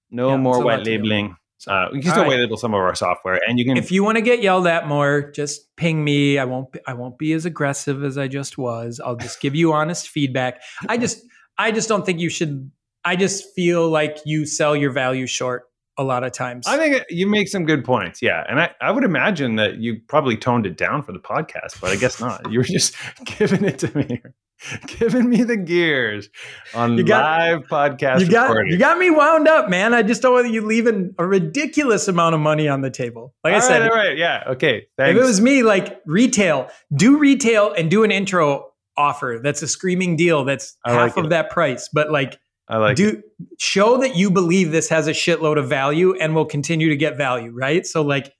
[0.10, 1.38] no yeah, more white labeling.
[1.68, 2.28] Uh, you can still right.
[2.30, 3.78] white label some of our software, and you can.
[3.78, 6.38] If you want to get yelled at more, just ping me.
[6.38, 6.72] I won't.
[6.72, 9.00] Be, I won't be as aggressive as I just was.
[9.04, 10.62] I'll just give you honest feedback.
[10.88, 11.24] I just.
[11.58, 12.72] I just don't think you should.
[13.04, 15.66] I just feel like you sell your value short
[15.98, 16.68] a lot of times.
[16.68, 18.22] I think you make some good points.
[18.22, 18.44] Yeah.
[18.50, 21.92] And I, I would imagine that you probably toned it down for the podcast, but
[21.92, 22.52] I guess not.
[22.52, 24.22] You were just giving it to me.
[25.00, 26.30] giving me the gears
[26.74, 28.22] on you got, live podcast.
[28.22, 28.72] You got recording.
[28.72, 29.94] you got me wound up, man.
[29.94, 33.34] I just don't want you leaving a ridiculous amount of money on the table.
[33.44, 34.88] Like all I said, right, all right, yeah, okay.
[34.98, 35.18] Thanks.
[35.18, 39.40] If it was me, like retail, do retail and do an intro offer.
[39.42, 40.46] That's a screaming deal.
[40.46, 41.30] That's I half like of it.
[41.30, 41.90] that price.
[41.92, 43.24] But like, I like do it.
[43.60, 47.18] show that you believe this has a shitload of value and will continue to get
[47.18, 47.86] value, right?
[47.86, 48.34] So like,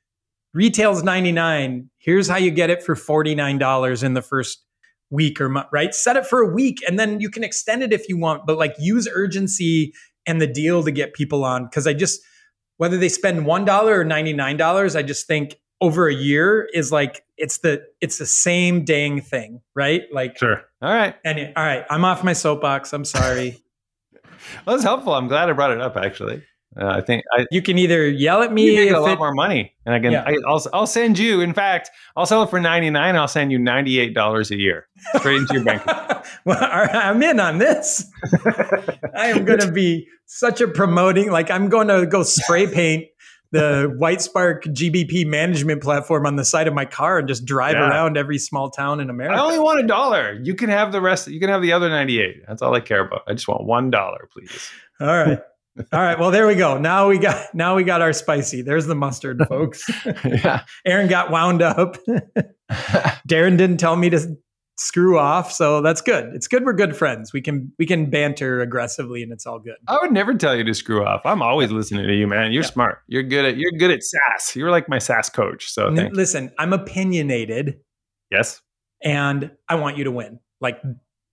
[0.54, 1.90] retail's ninety nine.
[1.98, 4.66] Here's how you get it for forty nine dollars in the first
[5.10, 5.94] week or month, right?
[5.94, 8.58] Set it for a week and then you can extend it if you want, but
[8.58, 9.94] like use urgency
[10.26, 11.70] and the deal to get people on.
[11.70, 12.22] Cause I just,
[12.78, 17.60] whether they spend $1 or $99, I just think over a year is like, it's
[17.60, 20.04] the, it's the same dang thing, right?
[20.12, 20.64] Like, sure.
[20.82, 21.16] All right.
[21.24, 22.94] And all right, I'm off my soapbox.
[22.94, 23.58] I'm sorry.
[24.66, 25.14] well, that's helpful.
[25.14, 26.44] I'm glad I brought it up actually.
[26.80, 28.66] Uh, I think I, you can either yell at me.
[28.66, 30.12] You make a lot it, more money, and I can.
[30.12, 30.24] Yeah.
[30.28, 31.40] I, will I'll send you.
[31.40, 33.16] In fact, I'll sell it for ninety nine.
[33.16, 35.86] I'll send you ninety eight dollars a year straight into your bank.
[36.46, 38.06] well, I'm in on this.
[39.16, 41.32] I am going to be such a promoting.
[41.32, 43.06] Like I'm going to go spray paint
[43.56, 47.90] the Whitespark GBP management platform on the side of my car and just drive Yeah.
[47.90, 49.36] around every small town in America.
[49.40, 50.40] I only want a dollar.
[50.44, 51.28] You can have the rest.
[51.28, 52.44] You can have the other 98.
[52.48, 53.22] That's all I care about.
[53.28, 54.70] I just want one dollar, please.
[55.00, 55.40] All right.
[55.92, 56.18] All right.
[56.18, 56.78] Well, there we go.
[56.78, 58.62] Now we got now we got our spicy.
[58.62, 59.84] There's the mustard, folks.
[60.26, 60.64] yeah.
[60.86, 61.98] Aaron got wound up.
[63.28, 64.38] Darren didn't tell me to
[64.78, 66.34] screw off, so that's good.
[66.36, 67.32] It's good we're good friends.
[67.34, 69.76] We can we can banter aggressively and it's all good.
[69.88, 71.22] I would never tell you to screw off.
[71.26, 72.52] I'm always listening to you, man.
[72.52, 72.70] You're Yeah.
[72.70, 73.00] smart.
[73.08, 74.56] You're good at you're good at sass.
[74.56, 75.70] You're like my sass coach.
[75.72, 77.80] So N- Listen, I'm opinionated
[78.32, 78.62] yes.
[79.04, 80.40] and I want you to win.
[80.62, 80.82] Like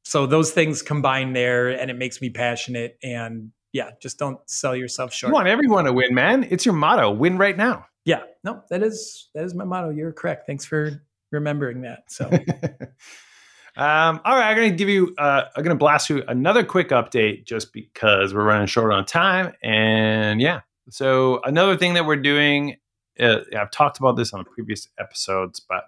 [0.04, 4.76] so those things combine there and it makes me passionate and yeah, just don't sell
[4.76, 5.30] yourself short.
[5.30, 6.46] You want everyone to win, man.
[6.50, 7.10] It's your motto.
[7.10, 7.86] Win right now.
[8.04, 8.22] Yeah.
[8.44, 9.90] No, that is that is my motto.
[9.90, 10.46] You're correct.
[10.46, 12.00] Thanks for remembering that.
[12.08, 12.28] So
[13.76, 16.62] um, all right, I'm going to give you, uh, I'm going to blast you another
[16.62, 19.54] quick update just because we're running short on time.
[19.62, 22.76] And yeah, so another thing that we're doing,
[23.18, 25.84] uh, I've talked about this on previous episodes, but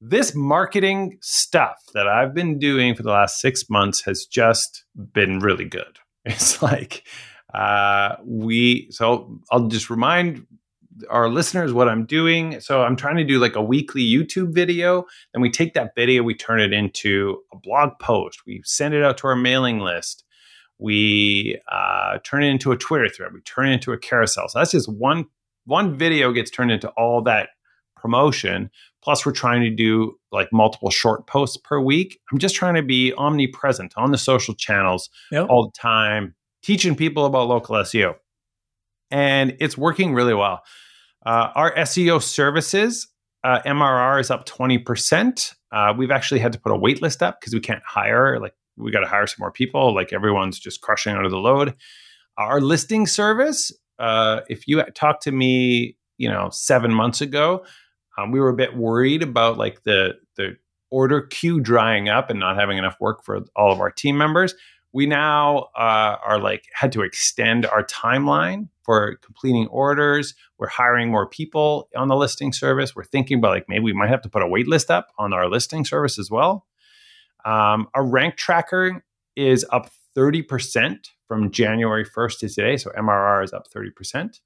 [0.00, 5.40] this marketing stuff that I've been doing for the last six months has just been
[5.40, 5.98] really good.
[6.24, 7.04] It's like,
[7.54, 10.46] uh, we, so I'll just remind
[11.10, 12.60] our listeners what I'm doing.
[12.60, 15.06] So I'm trying to do like a weekly YouTube video.
[15.32, 18.40] Then we take that video, we turn it into a blog post.
[18.46, 20.24] We send it out to our mailing list.
[20.78, 23.32] We uh, turn it into a Twitter thread.
[23.32, 24.48] We turn it into a carousel.
[24.48, 25.26] So that's just one
[25.64, 27.50] one video gets turned into all that
[27.94, 28.70] promotion.
[29.02, 32.18] Plus, we're trying to do like multiple short posts per week.
[32.32, 35.46] I'm just trying to be omnipresent on the social channels yep.
[35.48, 38.14] all the time, teaching people about local SEO.
[39.10, 40.62] And it's working really well.
[41.28, 43.06] Uh, our SEO services,
[43.44, 45.54] uh, MRR is up 20%.
[45.70, 48.54] Uh, we've actually had to put a wait list up because we can't hire, like,
[48.78, 49.94] we got to hire some more people.
[49.94, 51.74] Like, everyone's just crushing under the load.
[52.38, 57.62] Our listing service, uh, if you talked to me, you know, seven months ago,
[58.16, 60.56] um, we were a bit worried about like the the
[60.90, 64.54] order queue drying up and not having enough work for all of our team members
[64.92, 70.34] we now uh, are like had to extend our timeline for completing orders.
[70.56, 72.96] We're hiring more people on the listing service.
[72.96, 75.34] We're thinking about like maybe we might have to put a wait list up on
[75.34, 76.64] our listing service as well.
[77.44, 79.04] Um, our rank tracker
[79.36, 84.40] is up 30% from january 1st to today so mrr is up 30%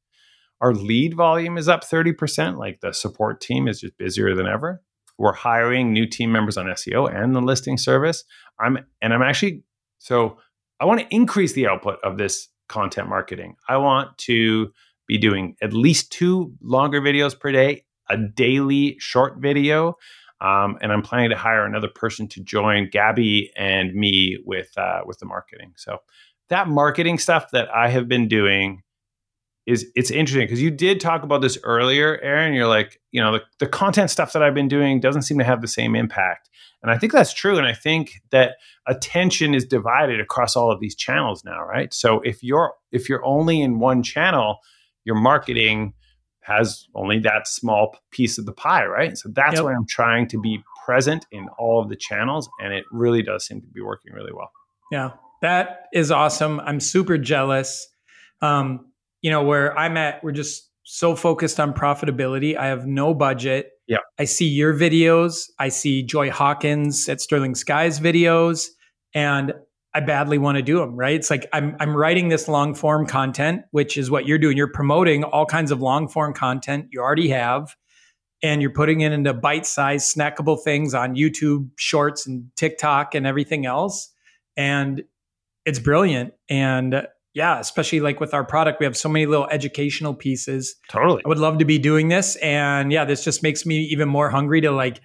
[0.60, 4.82] our lead volume is up 30% like the support team is just busier than ever.
[5.18, 8.24] We're hiring new team members on seo and the listing service.
[8.58, 9.62] I'm and i'm actually
[9.98, 10.38] so
[10.82, 13.54] I want to increase the output of this content marketing.
[13.68, 14.72] I want to
[15.06, 19.96] be doing at least two longer videos per day, a daily short video.
[20.40, 25.02] Um, and I'm planning to hire another person to join Gabby and me with uh,
[25.06, 25.74] with the marketing.
[25.76, 25.98] So
[26.48, 28.82] that marketing stuff that I have been doing
[29.66, 32.52] is it's interesting because you did talk about this earlier, Aaron.
[32.52, 35.44] You're like, you know, the, the content stuff that I've been doing doesn't seem to
[35.44, 36.50] have the same impact.
[36.82, 37.58] And I think that's true.
[37.58, 38.56] And I think that
[38.88, 41.94] attention is divided across all of these channels now, right?
[41.94, 44.58] So if you're if you're only in one channel,
[45.04, 45.94] your marketing
[46.40, 49.16] has only that small piece of the pie, right?
[49.16, 49.64] So that's Yep.
[49.64, 53.46] why I'm trying to be present in all of the channels, and it really does
[53.46, 54.50] seem to be working really well.
[54.90, 56.58] Yeah, that is awesome.
[56.58, 57.88] I'm super jealous.
[58.40, 58.91] Um,
[59.22, 62.56] you know, where I'm at, we're just so focused on profitability.
[62.56, 63.70] I have no budget.
[63.86, 63.98] Yeah.
[64.18, 65.48] I see your videos.
[65.58, 68.66] I see Joy Hawkins at Sterling Sky's videos,
[69.14, 69.54] and
[69.94, 70.96] I badly want to do them.
[70.96, 71.14] Right?
[71.14, 74.56] It's like I'm I'm writing this long form content, which is what you're doing.
[74.56, 77.76] You're promoting all kinds of long form content you already have,
[78.42, 83.26] and you're putting it into bite sized snackable things on YouTube Shorts and TikTok and
[83.26, 84.10] everything else,
[84.56, 85.02] and
[85.64, 86.34] it's brilliant.
[86.48, 90.76] And yeah, especially like with our product, we have so many little educational pieces.
[90.88, 91.22] Totally.
[91.24, 92.36] I would love to be doing this.
[92.36, 95.00] And yeah, this just makes me even more hungry to like,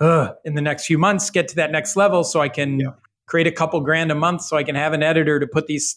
[0.00, 2.86] uh, in the next few months, get to that next level so I can Yeah.
[3.26, 5.96] create a couple grand a month so I can have an editor to put these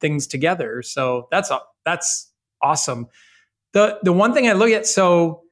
[0.00, 0.82] things together.
[0.82, 1.50] So that's,
[1.84, 3.06] that's awesome.
[3.72, 5.42] The, the one thing I look at, so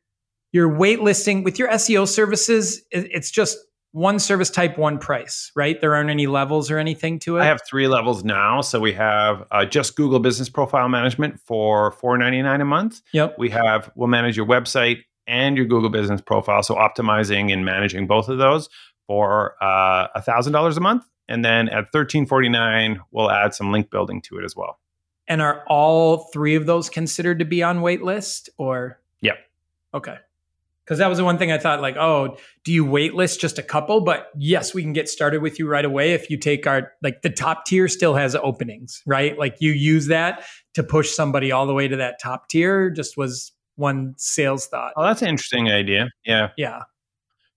[0.53, 3.59] your waitlisting with your SEO services, it's just
[3.95, 5.81] one service type, one price, right?
[5.81, 7.43] There aren't any levels or anything to it.
[7.43, 8.61] I have three levels now.
[8.61, 13.03] So we have uh, just Google Business Profile Management for $4.99 a month.
[13.13, 13.37] yep.
[13.39, 16.65] We have we'll manage your website and your Google Business Profile.
[16.65, 18.69] So optimizing and managing both of those
[19.07, 21.05] for uh, thousand dollars a month.
[21.29, 24.81] And then at thirteen forty nine, we'll add some link building to it as well.
[25.29, 29.01] And are all three of those considered to be on wait list or?
[29.21, 29.37] Yep.
[29.95, 30.17] Okay.
[30.85, 33.59] Because that was the one thing I thought, like, oh, do you wait list just
[33.59, 34.03] a couple?
[34.03, 37.23] But yes, we can get started with you right away if you take our, like,
[37.23, 39.39] the top tier still has openings, right?
[39.39, 43.17] Like, you use that to push somebody all the way to that top tier, just
[43.17, 44.93] was one sales thought.
[44.97, 46.11] Oh, that's an interesting idea.
[46.25, 46.51] Yeah.
[46.57, 46.83] Yeah.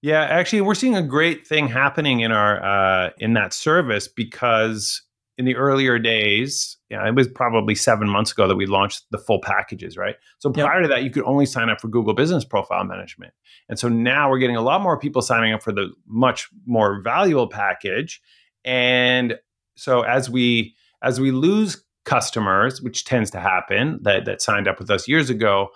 [0.01, 5.01] Yeah, actually, we're seeing a great thing happening in our uh, in that service because
[5.37, 9.17] in the earlier days, yeah, it was probably seven months ago that we launched the
[9.17, 10.15] full packages, right?
[10.39, 10.83] So prior yep.
[10.83, 13.33] to that, you could only sign up for Google Business Profile Management,
[13.69, 17.01] and so now we're getting a lot more people signing up for the much more
[17.01, 18.21] valuable package,
[18.65, 19.37] and
[19.75, 24.79] so as we as we lose customers, which tends to happen that that signed up
[24.79, 25.69] with us years ago,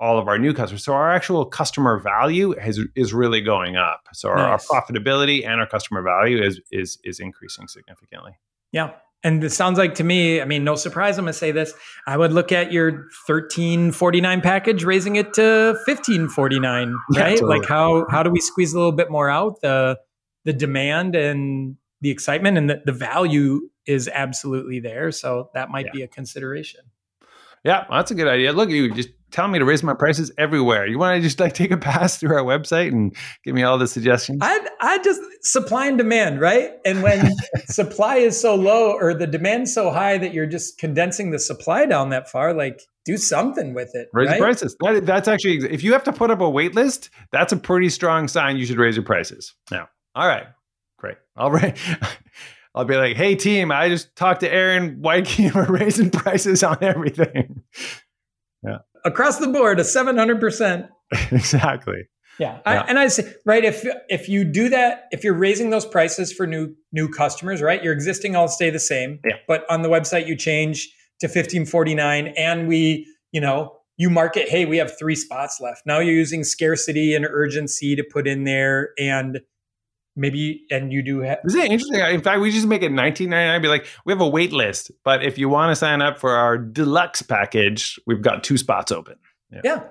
[0.00, 0.84] all of our new customers.
[0.84, 4.08] So our actual customer value has, is really going up.
[4.12, 4.68] So our, nice.
[4.68, 8.32] our, profitability and our customer value is is is increasing significantly.
[8.74, 8.90] Yeah.
[9.22, 11.72] And it sounds like to me, I mean, no surprise, I'm gonna say this.
[12.06, 12.90] I would look at your
[13.26, 17.40] 1349 package, raising it to 1549, right?
[17.40, 19.60] Yeah, like how how do we squeeze a little bit more out?
[19.62, 19.98] The
[20.44, 25.10] the demand and the excitement and the, the value is absolutely there.
[25.10, 25.92] So that might yeah.
[25.92, 26.82] be a consideration.
[27.64, 28.52] Yeah, that's a good idea.
[28.52, 30.86] Look, you just telling me to raise my prices everywhere.
[30.86, 33.76] You want to just like take a pass through our website and give me all
[33.76, 34.38] the suggestions?
[34.40, 36.70] I I just supply and demand, right?
[36.86, 37.32] And when
[37.66, 41.84] supply is so low or the demand so high that you're just condensing the supply
[41.84, 44.08] down that far, like do something with it.
[44.12, 44.40] Raise right?
[44.40, 44.76] prices.
[44.80, 47.90] That, that's actually if you have to put up a wait list, that's a pretty
[47.90, 49.52] strong sign you should raise your prices.
[49.68, 50.46] Now, all right,
[50.96, 51.16] great.
[51.36, 51.76] All right.
[52.76, 55.38] I'll be like, hey team, I just talked to Aaron White.
[55.54, 57.62] We're raising prices on everything.
[59.04, 60.88] Across the board, a 700%.
[61.30, 62.08] exactly.
[62.38, 62.54] Yeah.
[62.54, 62.60] yeah.
[62.64, 66.32] I, and I say, right, if if you do that, if you're raising those prices
[66.32, 69.20] for new new customers, right, your existing all stay the same.
[69.24, 69.36] Yeah.
[69.46, 74.64] But on the website you change to 1549 and we, you know, you market, hey,
[74.64, 75.82] we have three spots left.
[75.86, 79.40] Now you're using scarcity and urgency to put in there and
[80.16, 82.00] maybe and you do have is it interesting.
[82.00, 85.24] In fact we just make it 1999 be like we have a wait list but
[85.24, 89.16] if you want to sign up for our deluxe package we've got two spots open.
[89.50, 89.60] Yeah.
[89.64, 89.82] Yeah,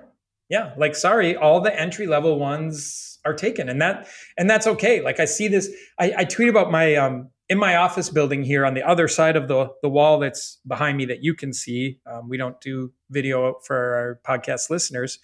[0.50, 0.74] yeah.
[0.76, 5.00] like sorry all the entry level ones are taken and that and that's okay.
[5.02, 8.64] Like i see this i, I tweet about my um in my office building here
[8.64, 11.98] on the other side of the the wall that's behind me that you can see
[12.10, 15.18] um, we don't do video for our podcast listeners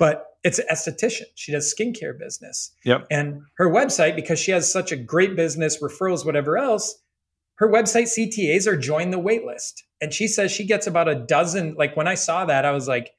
[0.00, 1.26] but it's an esthetician.
[1.34, 2.72] She does skincare business.
[2.86, 3.06] Yep.
[3.10, 6.98] And her website, because she has such a great business, referrals, whatever else,
[7.56, 9.84] her website CTAs are join the wait list.
[10.00, 11.74] And she says she gets about a dozen.
[11.76, 13.10] Like when I saw that, I was like,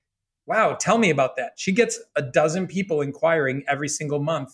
[0.48, 1.52] wow, tell me about that.
[1.56, 4.50] She gets a dozen people inquiring every single month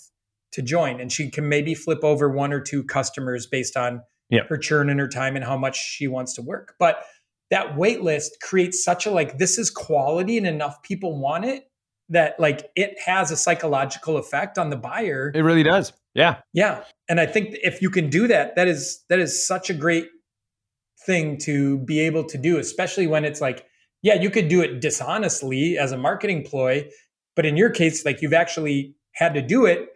[0.51, 0.99] to join.
[0.99, 4.49] And she can maybe flip over one or two customers based on yep.
[4.49, 6.75] her churn and her time and how much she wants to work.
[6.77, 7.05] But
[7.51, 11.63] that wait list creates such a like, this is quality and enough people want it
[12.09, 15.31] that like it has a psychological effect on the buyer.
[15.35, 15.93] It really does.
[16.13, 16.37] Yeah.
[16.53, 16.83] Yeah.
[17.09, 20.07] And I think if you can do that, that is that is such a great
[21.05, 23.65] thing to be able to do, especially when it's like,
[24.01, 26.87] yeah, you could do it dishonestly as a marketing ploy,
[27.35, 29.89] but in your case, like you've actually had to do it.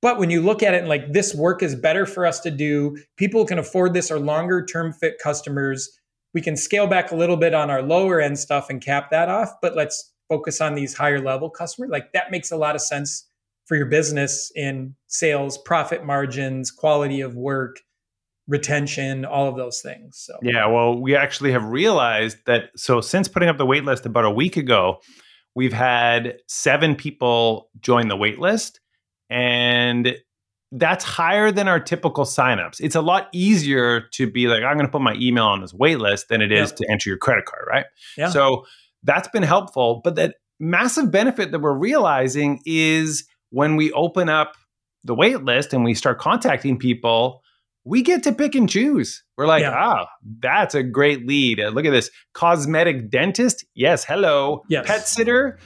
[0.00, 2.50] But when you look at it and like this work is better for us to
[2.50, 5.88] do, people can afford this or longer term fit customers.
[6.34, 9.28] We can scale back a little bit on our lower end stuff and cap that
[9.28, 12.80] off, but let's focus on these higher level customers like that makes a lot of
[12.80, 13.26] sense
[13.66, 17.80] for your business in sales profit margins quality of work
[18.46, 23.28] retention all of those things so yeah well we actually have realized that so since
[23.28, 24.98] putting up the wait list about a week ago
[25.54, 28.80] we've had seven people join the wait list
[29.30, 30.16] and
[30.72, 32.80] that's higher than our typical signups.
[32.80, 35.72] It's a lot easier to be like, I'm going to put my email on this
[35.72, 37.86] wait list than it is to enter your credit card, right?
[38.16, 38.28] Yeah.
[38.28, 38.66] So
[39.08, 40.00] that's been helpful.
[40.04, 44.54] But that massive benefit that we're realizing is when we open up
[45.02, 47.42] the wait list and we start contacting people,
[47.84, 49.24] we get to pick and choose.
[49.36, 49.74] We're like, yeah.
[49.74, 50.06] ah,
[50.40, 51.58] that's a great lead.
[51.58, 53.64] Look at this cosmetic dentist.
[53.74, 54.62] Yes, hello.
[54.68, 54.86] Yes.
[54.86, 55.58] Pet sitter.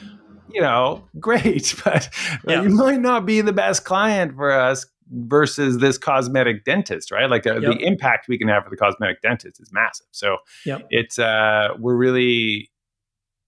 [0.55, 2.11] You know, great, but
[2.47, 2.63] yeah.
[2.63, 7.29] you might not be the best client for us versus this cosmetic dentist, right?
[7.29, 7.79] Like uh, yep.
[7.79, 10.07] the impact we can have for the cosmetic dentist is massive.
[10.11, 10.87] So yep.
[10.91, 12.71] it's uh, we're really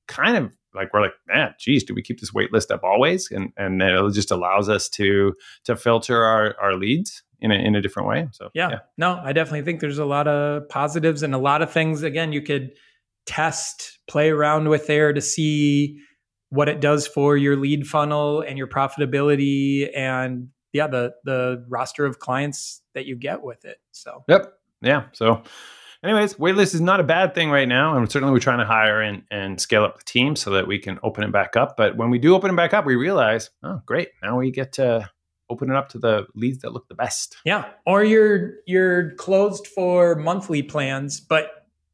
[0.07, 3.31] kind of like we're like, man, geez, do we keep this wait list up always?
[3.31, 5.35] And and it just allows us to
[5.65, 8.29] to filter our our leads in a in a different way.
[8.33, 8.71] So yeah.
[8.71, 8.79] yeah.
[8.97, 12.03] no, I definitely think there's a lot of positives and a lot of things.
[12.03, 12.73] Again, you could
[13.27, 15.99] test, play around with there to see
[16.51, 22.05] what it does for your lead funnel and your profitability and yeah, the the roster
[22.05, 23.79] of clients that you get with it.
[23.93, 25.05] So yep, yeah.
[25.13, 25.43] So
[26.05, 27.97] anyways, waitlist is not a bad thing right now.
[27.97, 30.79] And certainly we're trying to hire and, and scale up the team so that we
[30.79, 31.77] can open it back up.
[31.77, 34.11] But when we do open it back up, we realize, oh, great.
[34.23, 35.11] Now we get to
[35.51, 37.37] open it up to the leads that look the best.
[37.45, 37.67] Yeah.
[37.87, 41.51] Or you're you're closed for monthly plans, but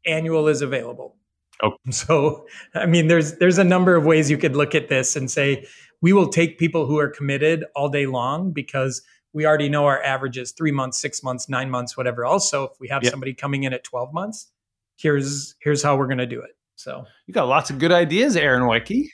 [0.07, 1.17] annual is available.
[1.63, 1.73] Oh.
[1.91, 5.31] So, I mean, there's there's a number of ways you could look at this and
[5.31, 5.67] say
[6.03, 9.03] we will take people who are committed all day long because
[9.33, 12.25] we already know our average is three months, six months, nine months, whatever.
[12.25, 13.11] Also, if we have yep.
[13.11, 14.51] somebody coming in at 12 months,
[14.97, 16.51] here's here's how we're going to do it.
[16.77, 19.09] So you got lots of good ideas, Aaron Weiche.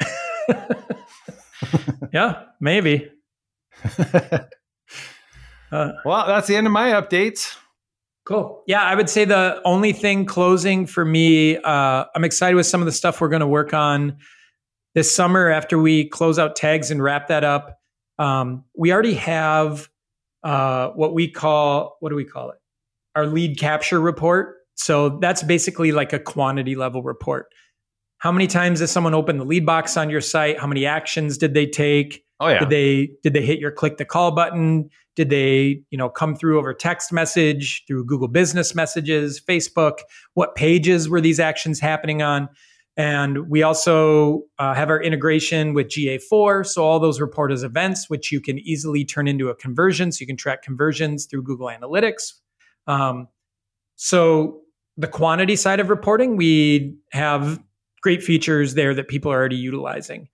[2.12, 3.10] yeah, maybe.
[5.72, 7.56] uh, well, that's the end of my updates.
[8.26, 8.62] Cool.
[8.66, 12.80] Yeah, I would say the only thing closing for me, uh, I'm excited with some
[12.80, 14.18] of the stuff we're going to work on
[14.94, 17.79] this summer after we close out tags and wrap that up.
[18.20, 19.88] Um, we already have
[20.44, 22.58] uh, what we call, what do we call it?
[23.16, 24.56] Our lead capture report.
[24.74, 27.46] So that's basically like a quantity level report.
[28.18, 30.60] How many times has someone opened the lead box on your site?
[30.60, 32.22] How many actions did they take?
[32.38, 32.60] Oh yeah.
[32.60, 34.90] Did they did they hit your click the call button?
[35.16, 39.98] Did they, you know, come through over text message, through Google Business Messages, Facebook?
[40.34, 42.48] What pages were these actions happening on?
[42.96, 46.66] And we also uh, have our integration with GA4.
[46.66, 50.12] So all those report as events, which you can easily turn into a conversion.
[50.12, 52.32] So you can track conversions through Google Analytics.
[52.86, 53.28] Um,
[53.96, 54.60] so
[54.96, 57.62] the quantity side of reporting, we have
[58.02, 60.28] great features there that people are already utilizing.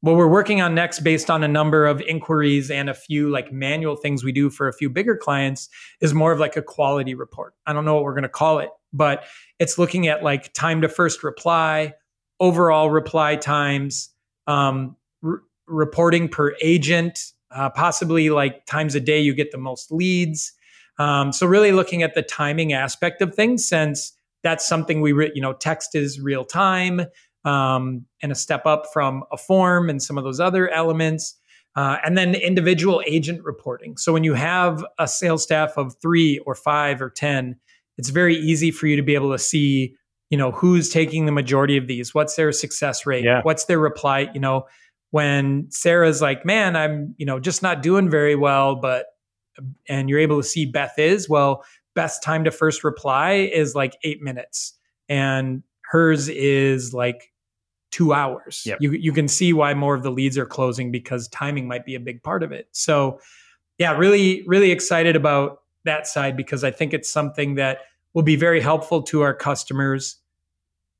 [0.00, 3.52] What we're working on next, based on a number of inquiries and a few like
[3.52, 5.68] manual things we do for a few bigger clients,
[6.00, 7.54] is more of like a quality report.
[7.66, 9.24] I don't know what we're going to call it, but
[9.58, 11.94] it's looking at like time to first reply,
[12.40, 14.10] overall reply times,
[14.46, 14.96] um,
[15.66, 20.52] reporting per agent, uh, possibly like times a day you get the most leads.
[20.98, 24.12] Um, so really looking at the timing aspect of things, since
[24.42, 27.02] that's something we, re- you know, text is real time
[27.44, 31.38] um, and a step up from a form and some of those other elements.
[31.74, 33.96] Uh, and then individual agent reporting.
[33.96, 37.56] So when you have a sales staff of three or five or 10,
[37.98, 39.94] it's very easy for you to be able to see,
[40.30, 43.40] you know, who's taking the majority of these, what's their success rate, yeah.
[43.42, 44.66] what's their reply, you know,
[45.10, 49.06] when Sarah's like, man, I'm, you know, just not doing very well, but,
[49.88, 51.64] and you're able to see Beth is, well,
[51.94, 54.72] best time to first reply is like eight minutes.
[55.08, 57.32] And hers is like
[57.90, 58.62] two hours.
[58.64, 58.78] Yep.
[58.80, 61.94] You you can see why more of the leads are closing because timing might be
[61.94, 62.68] a big part of it.
[62.72, 63.20] So
[63.78, 67.78] yeah, really, really excited about that side because I think it's something that
[68.14, 70.16] will be very helpful to our customers.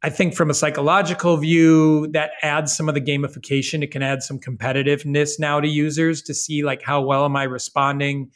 [0.03, 3.85] I think from a psychological view, that adds some of the gamification.
[3.85, 7.45] It can add some competitiveness now to users to see like how well am I
[7.45, 8.30] responding?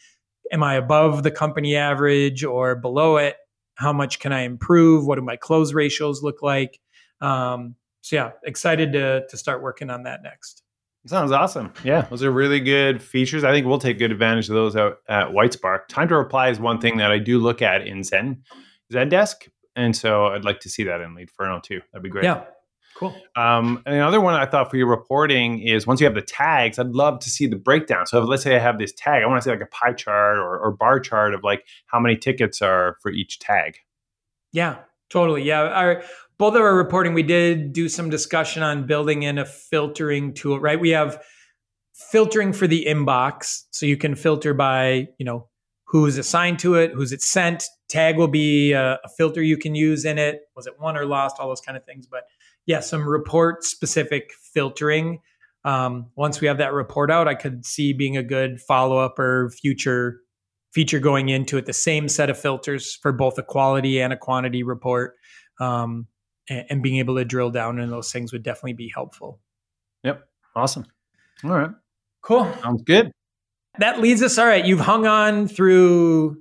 [0.53, 3.37] Am I above the company average or below it?
[3.75, 5.07] How much can I improve?
[5.07, 6.79] What do my close ratios look like?
[7.21, 10.63] Um, so yeah, excited to to start working on that next.
[11.07, 11.73] Sounds awesome.
[11.85, 13.45] Yeah, those are really good features.
[13.45, 15.87] I think we'll take good advantage of those out at Whitespark.
[15.89, 18.43] Time to reply is one thing that I do look at in Zen
[18.93, 21.81] Zendesk, and so I'd like to see that in Leadferno too.
[21.93, 22.25] That'd be great.
[22.25, 22.45] Yeah,
[22.97, 23.15] cool.
[23.37, 26.79] Um, and another one I thought for your reporting is once you have the tags,
[26.79, 28.07] I'd love to see the breakdown.
[28.07, 29.93] So if, let's say I have this tag, I want to see like a pie
[29.93, 33.77] chart or, or bar chart of like how many tickets are for each tag.
[34.53, 34.79] Yeah,
[35.09, 35.43] totally.
[35.43, 36.03] Yeah, our
[36.39, 40.61] both of our reporting, we did do some discussion on building in a filtering tool,
[40.61, 40.79] right?
[40.79, 41.23] We have
[42.11, 43.63] filtering for the inbox.
[43.71, 45.49] So you can filter by, you know,
[45.85, 47.65] who's assigned to it, who's it sent.
[47.89, 50.41] Tag will be a, a filter you can use in it.
[50.55, 51.37] Was it won or lost?
[51.39, 52.07] All those kind of things.
[52.07, 52.25] But
[52.67, 55.21] yeah, some report specific filtering.
[55.65, 59.19] Um, once we have that report out, I could see being a good follow up
[59.19, 60.21] or future
[60.73, 61.67] feature going into it.
[61.67, 65.15] The same set of filters for both a quality and a quantity report.
[65.59, 66.07] Um,
[66.49, 69.41] and, and being able to drill down in those things would definitely be helpful.
[70.05, 70.27] Yep.
[70.55, 70.87] Awesome.
[71.45, 71.71] All right.
[72.23, 72.53] Cool.
[72.63, 73.13] Sounds good.
[73.79, 74.39] That leads us.
[74.39, 74.65] All right.
[74.65, 76.39] You've hung on through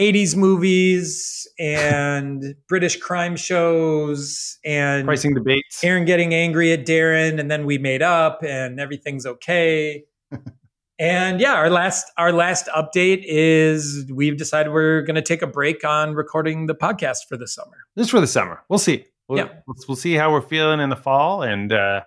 [0.00, 5.82] 80s movies and British crime shows and pricing debates.
[5.84, 10.04] Aaron getting angry at Darren, and then we made up and everything's okay.
[10.98, 15.46] and yeah, our last our last update is we've decided we're going to take a
[15.46, 17.76] break on recording the podcast for the summer.
[17.98, 18.62] Just for the summer.
[18.68, 19.04] We'll see.
[19.30, 19.48] We'll, yeah.
[19.64, 21.42] we'll, we'll see how we're feeling in the fall.
[21.44, 22.02] And uh,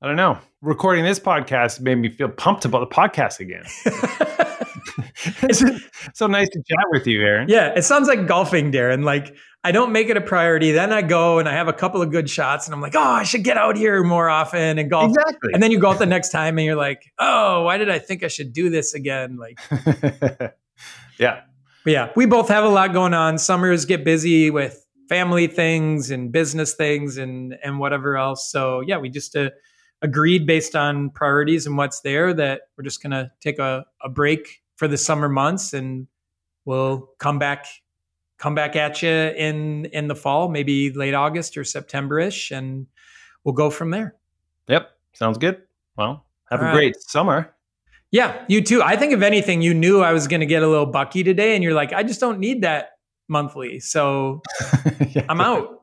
[0.00, 0.38] I don't know.
[0.62, 3.64] Recording this podcast made me feel pumped about the podcast again.
[5.42, 5.64] it's
[6.14, 7.48] so nice to chat with you, Aaron.
[7.48, 9.02] Yeah, it sounds like golfing, Darren.
[9.02, 9.34] Like
[9.64, 10.70] I don't make it a priority.
[10.70, 13.00] Then I go and I have a couple of good shots, and I'm like, oh,
[13.00, 15.08] I should get out here more often and golf.
[15.08, 15.50] Exactly.
[15.54, 18.22] And then you golf the next time, and you're like, oh, why did I think
[18.22, 19.38] I should do this again?
[19.38, 19.58] Like,
[21.18, 21.40] yeah,
[21.82, 22.10] but yeah.
[22.14, 23.38] We both have a lot going on.
[23.38, 28.50] Summers get busy with family things and business things and and whatever else.
[28.50, 29.50] So yeah, we just uh,
[30.02, 34.62] agreed based on priorities and what's there that we're just gonna take a, a break
[34.76, 36.06] for the summer months and
[36.64, 37.66] we'll come back
[38.38, 42.86] come back at you in in the fall, maybe late August or September-ish, and
[43.44, 44.16] we'll go from there.
[44.68, 45.62] Yep, sounds good.
[45.96, 47.02] Well, have All a great right.
[47.08, 47.54] summer.
[48.10, 48.82] Yeah, you too.
[48.82, 51.54] I think if anything, you knew I was going to get a little bucky today,
[51.54, 52.93] and you're like, I just don't need that
[53.28, 54.42] monthly, so
[55.10, 55.24] yeah.
[55.28, 55.80] I'm out.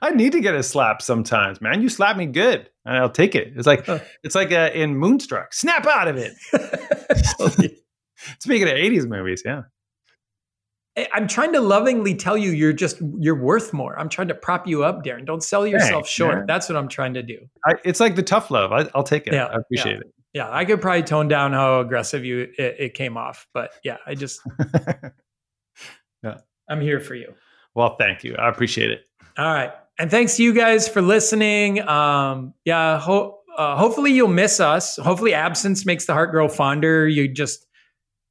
[0.00, 1.82] I need to get a slap sometimes, man.
[1.82, 3.52] You slap me good, and I'll take it.
[3.56, 3.86] It's like
[4.22, 5.52] it's like uh, in Moonstruck.
[5.54, 6.34] Snap out of it.
[8.38, 9.62] Speaking of '80s movies, yeah.
[11.14, 13.98] I'm trying to lovingly tell you you're just you're worth more.
[13.98, 15.24] I'm trying to prop you up, Darren.
[15.24, 16.36] Don't sell yourself Thanks, short.
[16.36, 16.46] Man.
[16.46, 17.38] That's what I'm trying to do.
[17.64, 18.72] I, it's like the tough love.
[18.72, 19.32] I, will take it.
[19.32, 20.00] Yeah, I appreciate yeah.
[20.00, 20.14] it.
[20.34, 23.98] Yeah, I could probably tone down how aggressive you it, it came off, but yeah,
[24.06, 24.40] I just
[26.22, 26.38] yeah,
[26.72, 27.32] I'm here for you.
[27.74, 28.34] Well, thank you.
[28.36, 29.00] I appreciate it.
[29.38, 31.86] All right, and thanks to you guys for listening.
[31.86, 34.96] Um, yeah, ho- uh, hopefully you'll miss us.
[34.96, 37.06] Hopefully, absence makes the heart grow fonder.
[37.06, 37.66] You just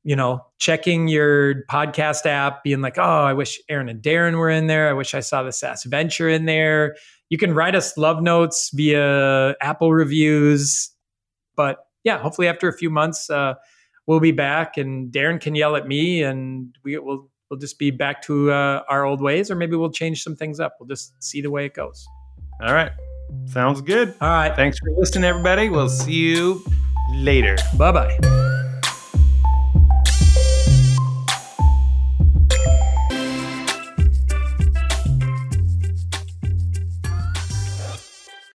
[0.03, 4.49] you know, checking your podcast app, being like, oh, I wish Aaron and Darren were
[4.49, 4.89] in there.
[4.89, 6.95] I wish I saw the SaaS Venture in there.
[7.29, 10.91] You can write us love notes via Apple reviews.
[11.55, 13.53] But yeah, hopefully after a few months, uh,
[14.07, 17.91] we'll be back and Darren can yell at me and we will we'll just be
[17.91, 20.77] back to uh, our old ways or maybe we'll change some things up.
[20.79, 22.07] We'll just see the way it goes.
[22.63, 22.91] All right.
[23.45, 24.15] Sounds good.
[24.21, 24.55] All right.
[24.55, 25.69] Thanks for listening, everybody.
[25.69, 26.63] We'll see you
[27.13, 27.57] later.
[27.77, 28.47] Bye bye.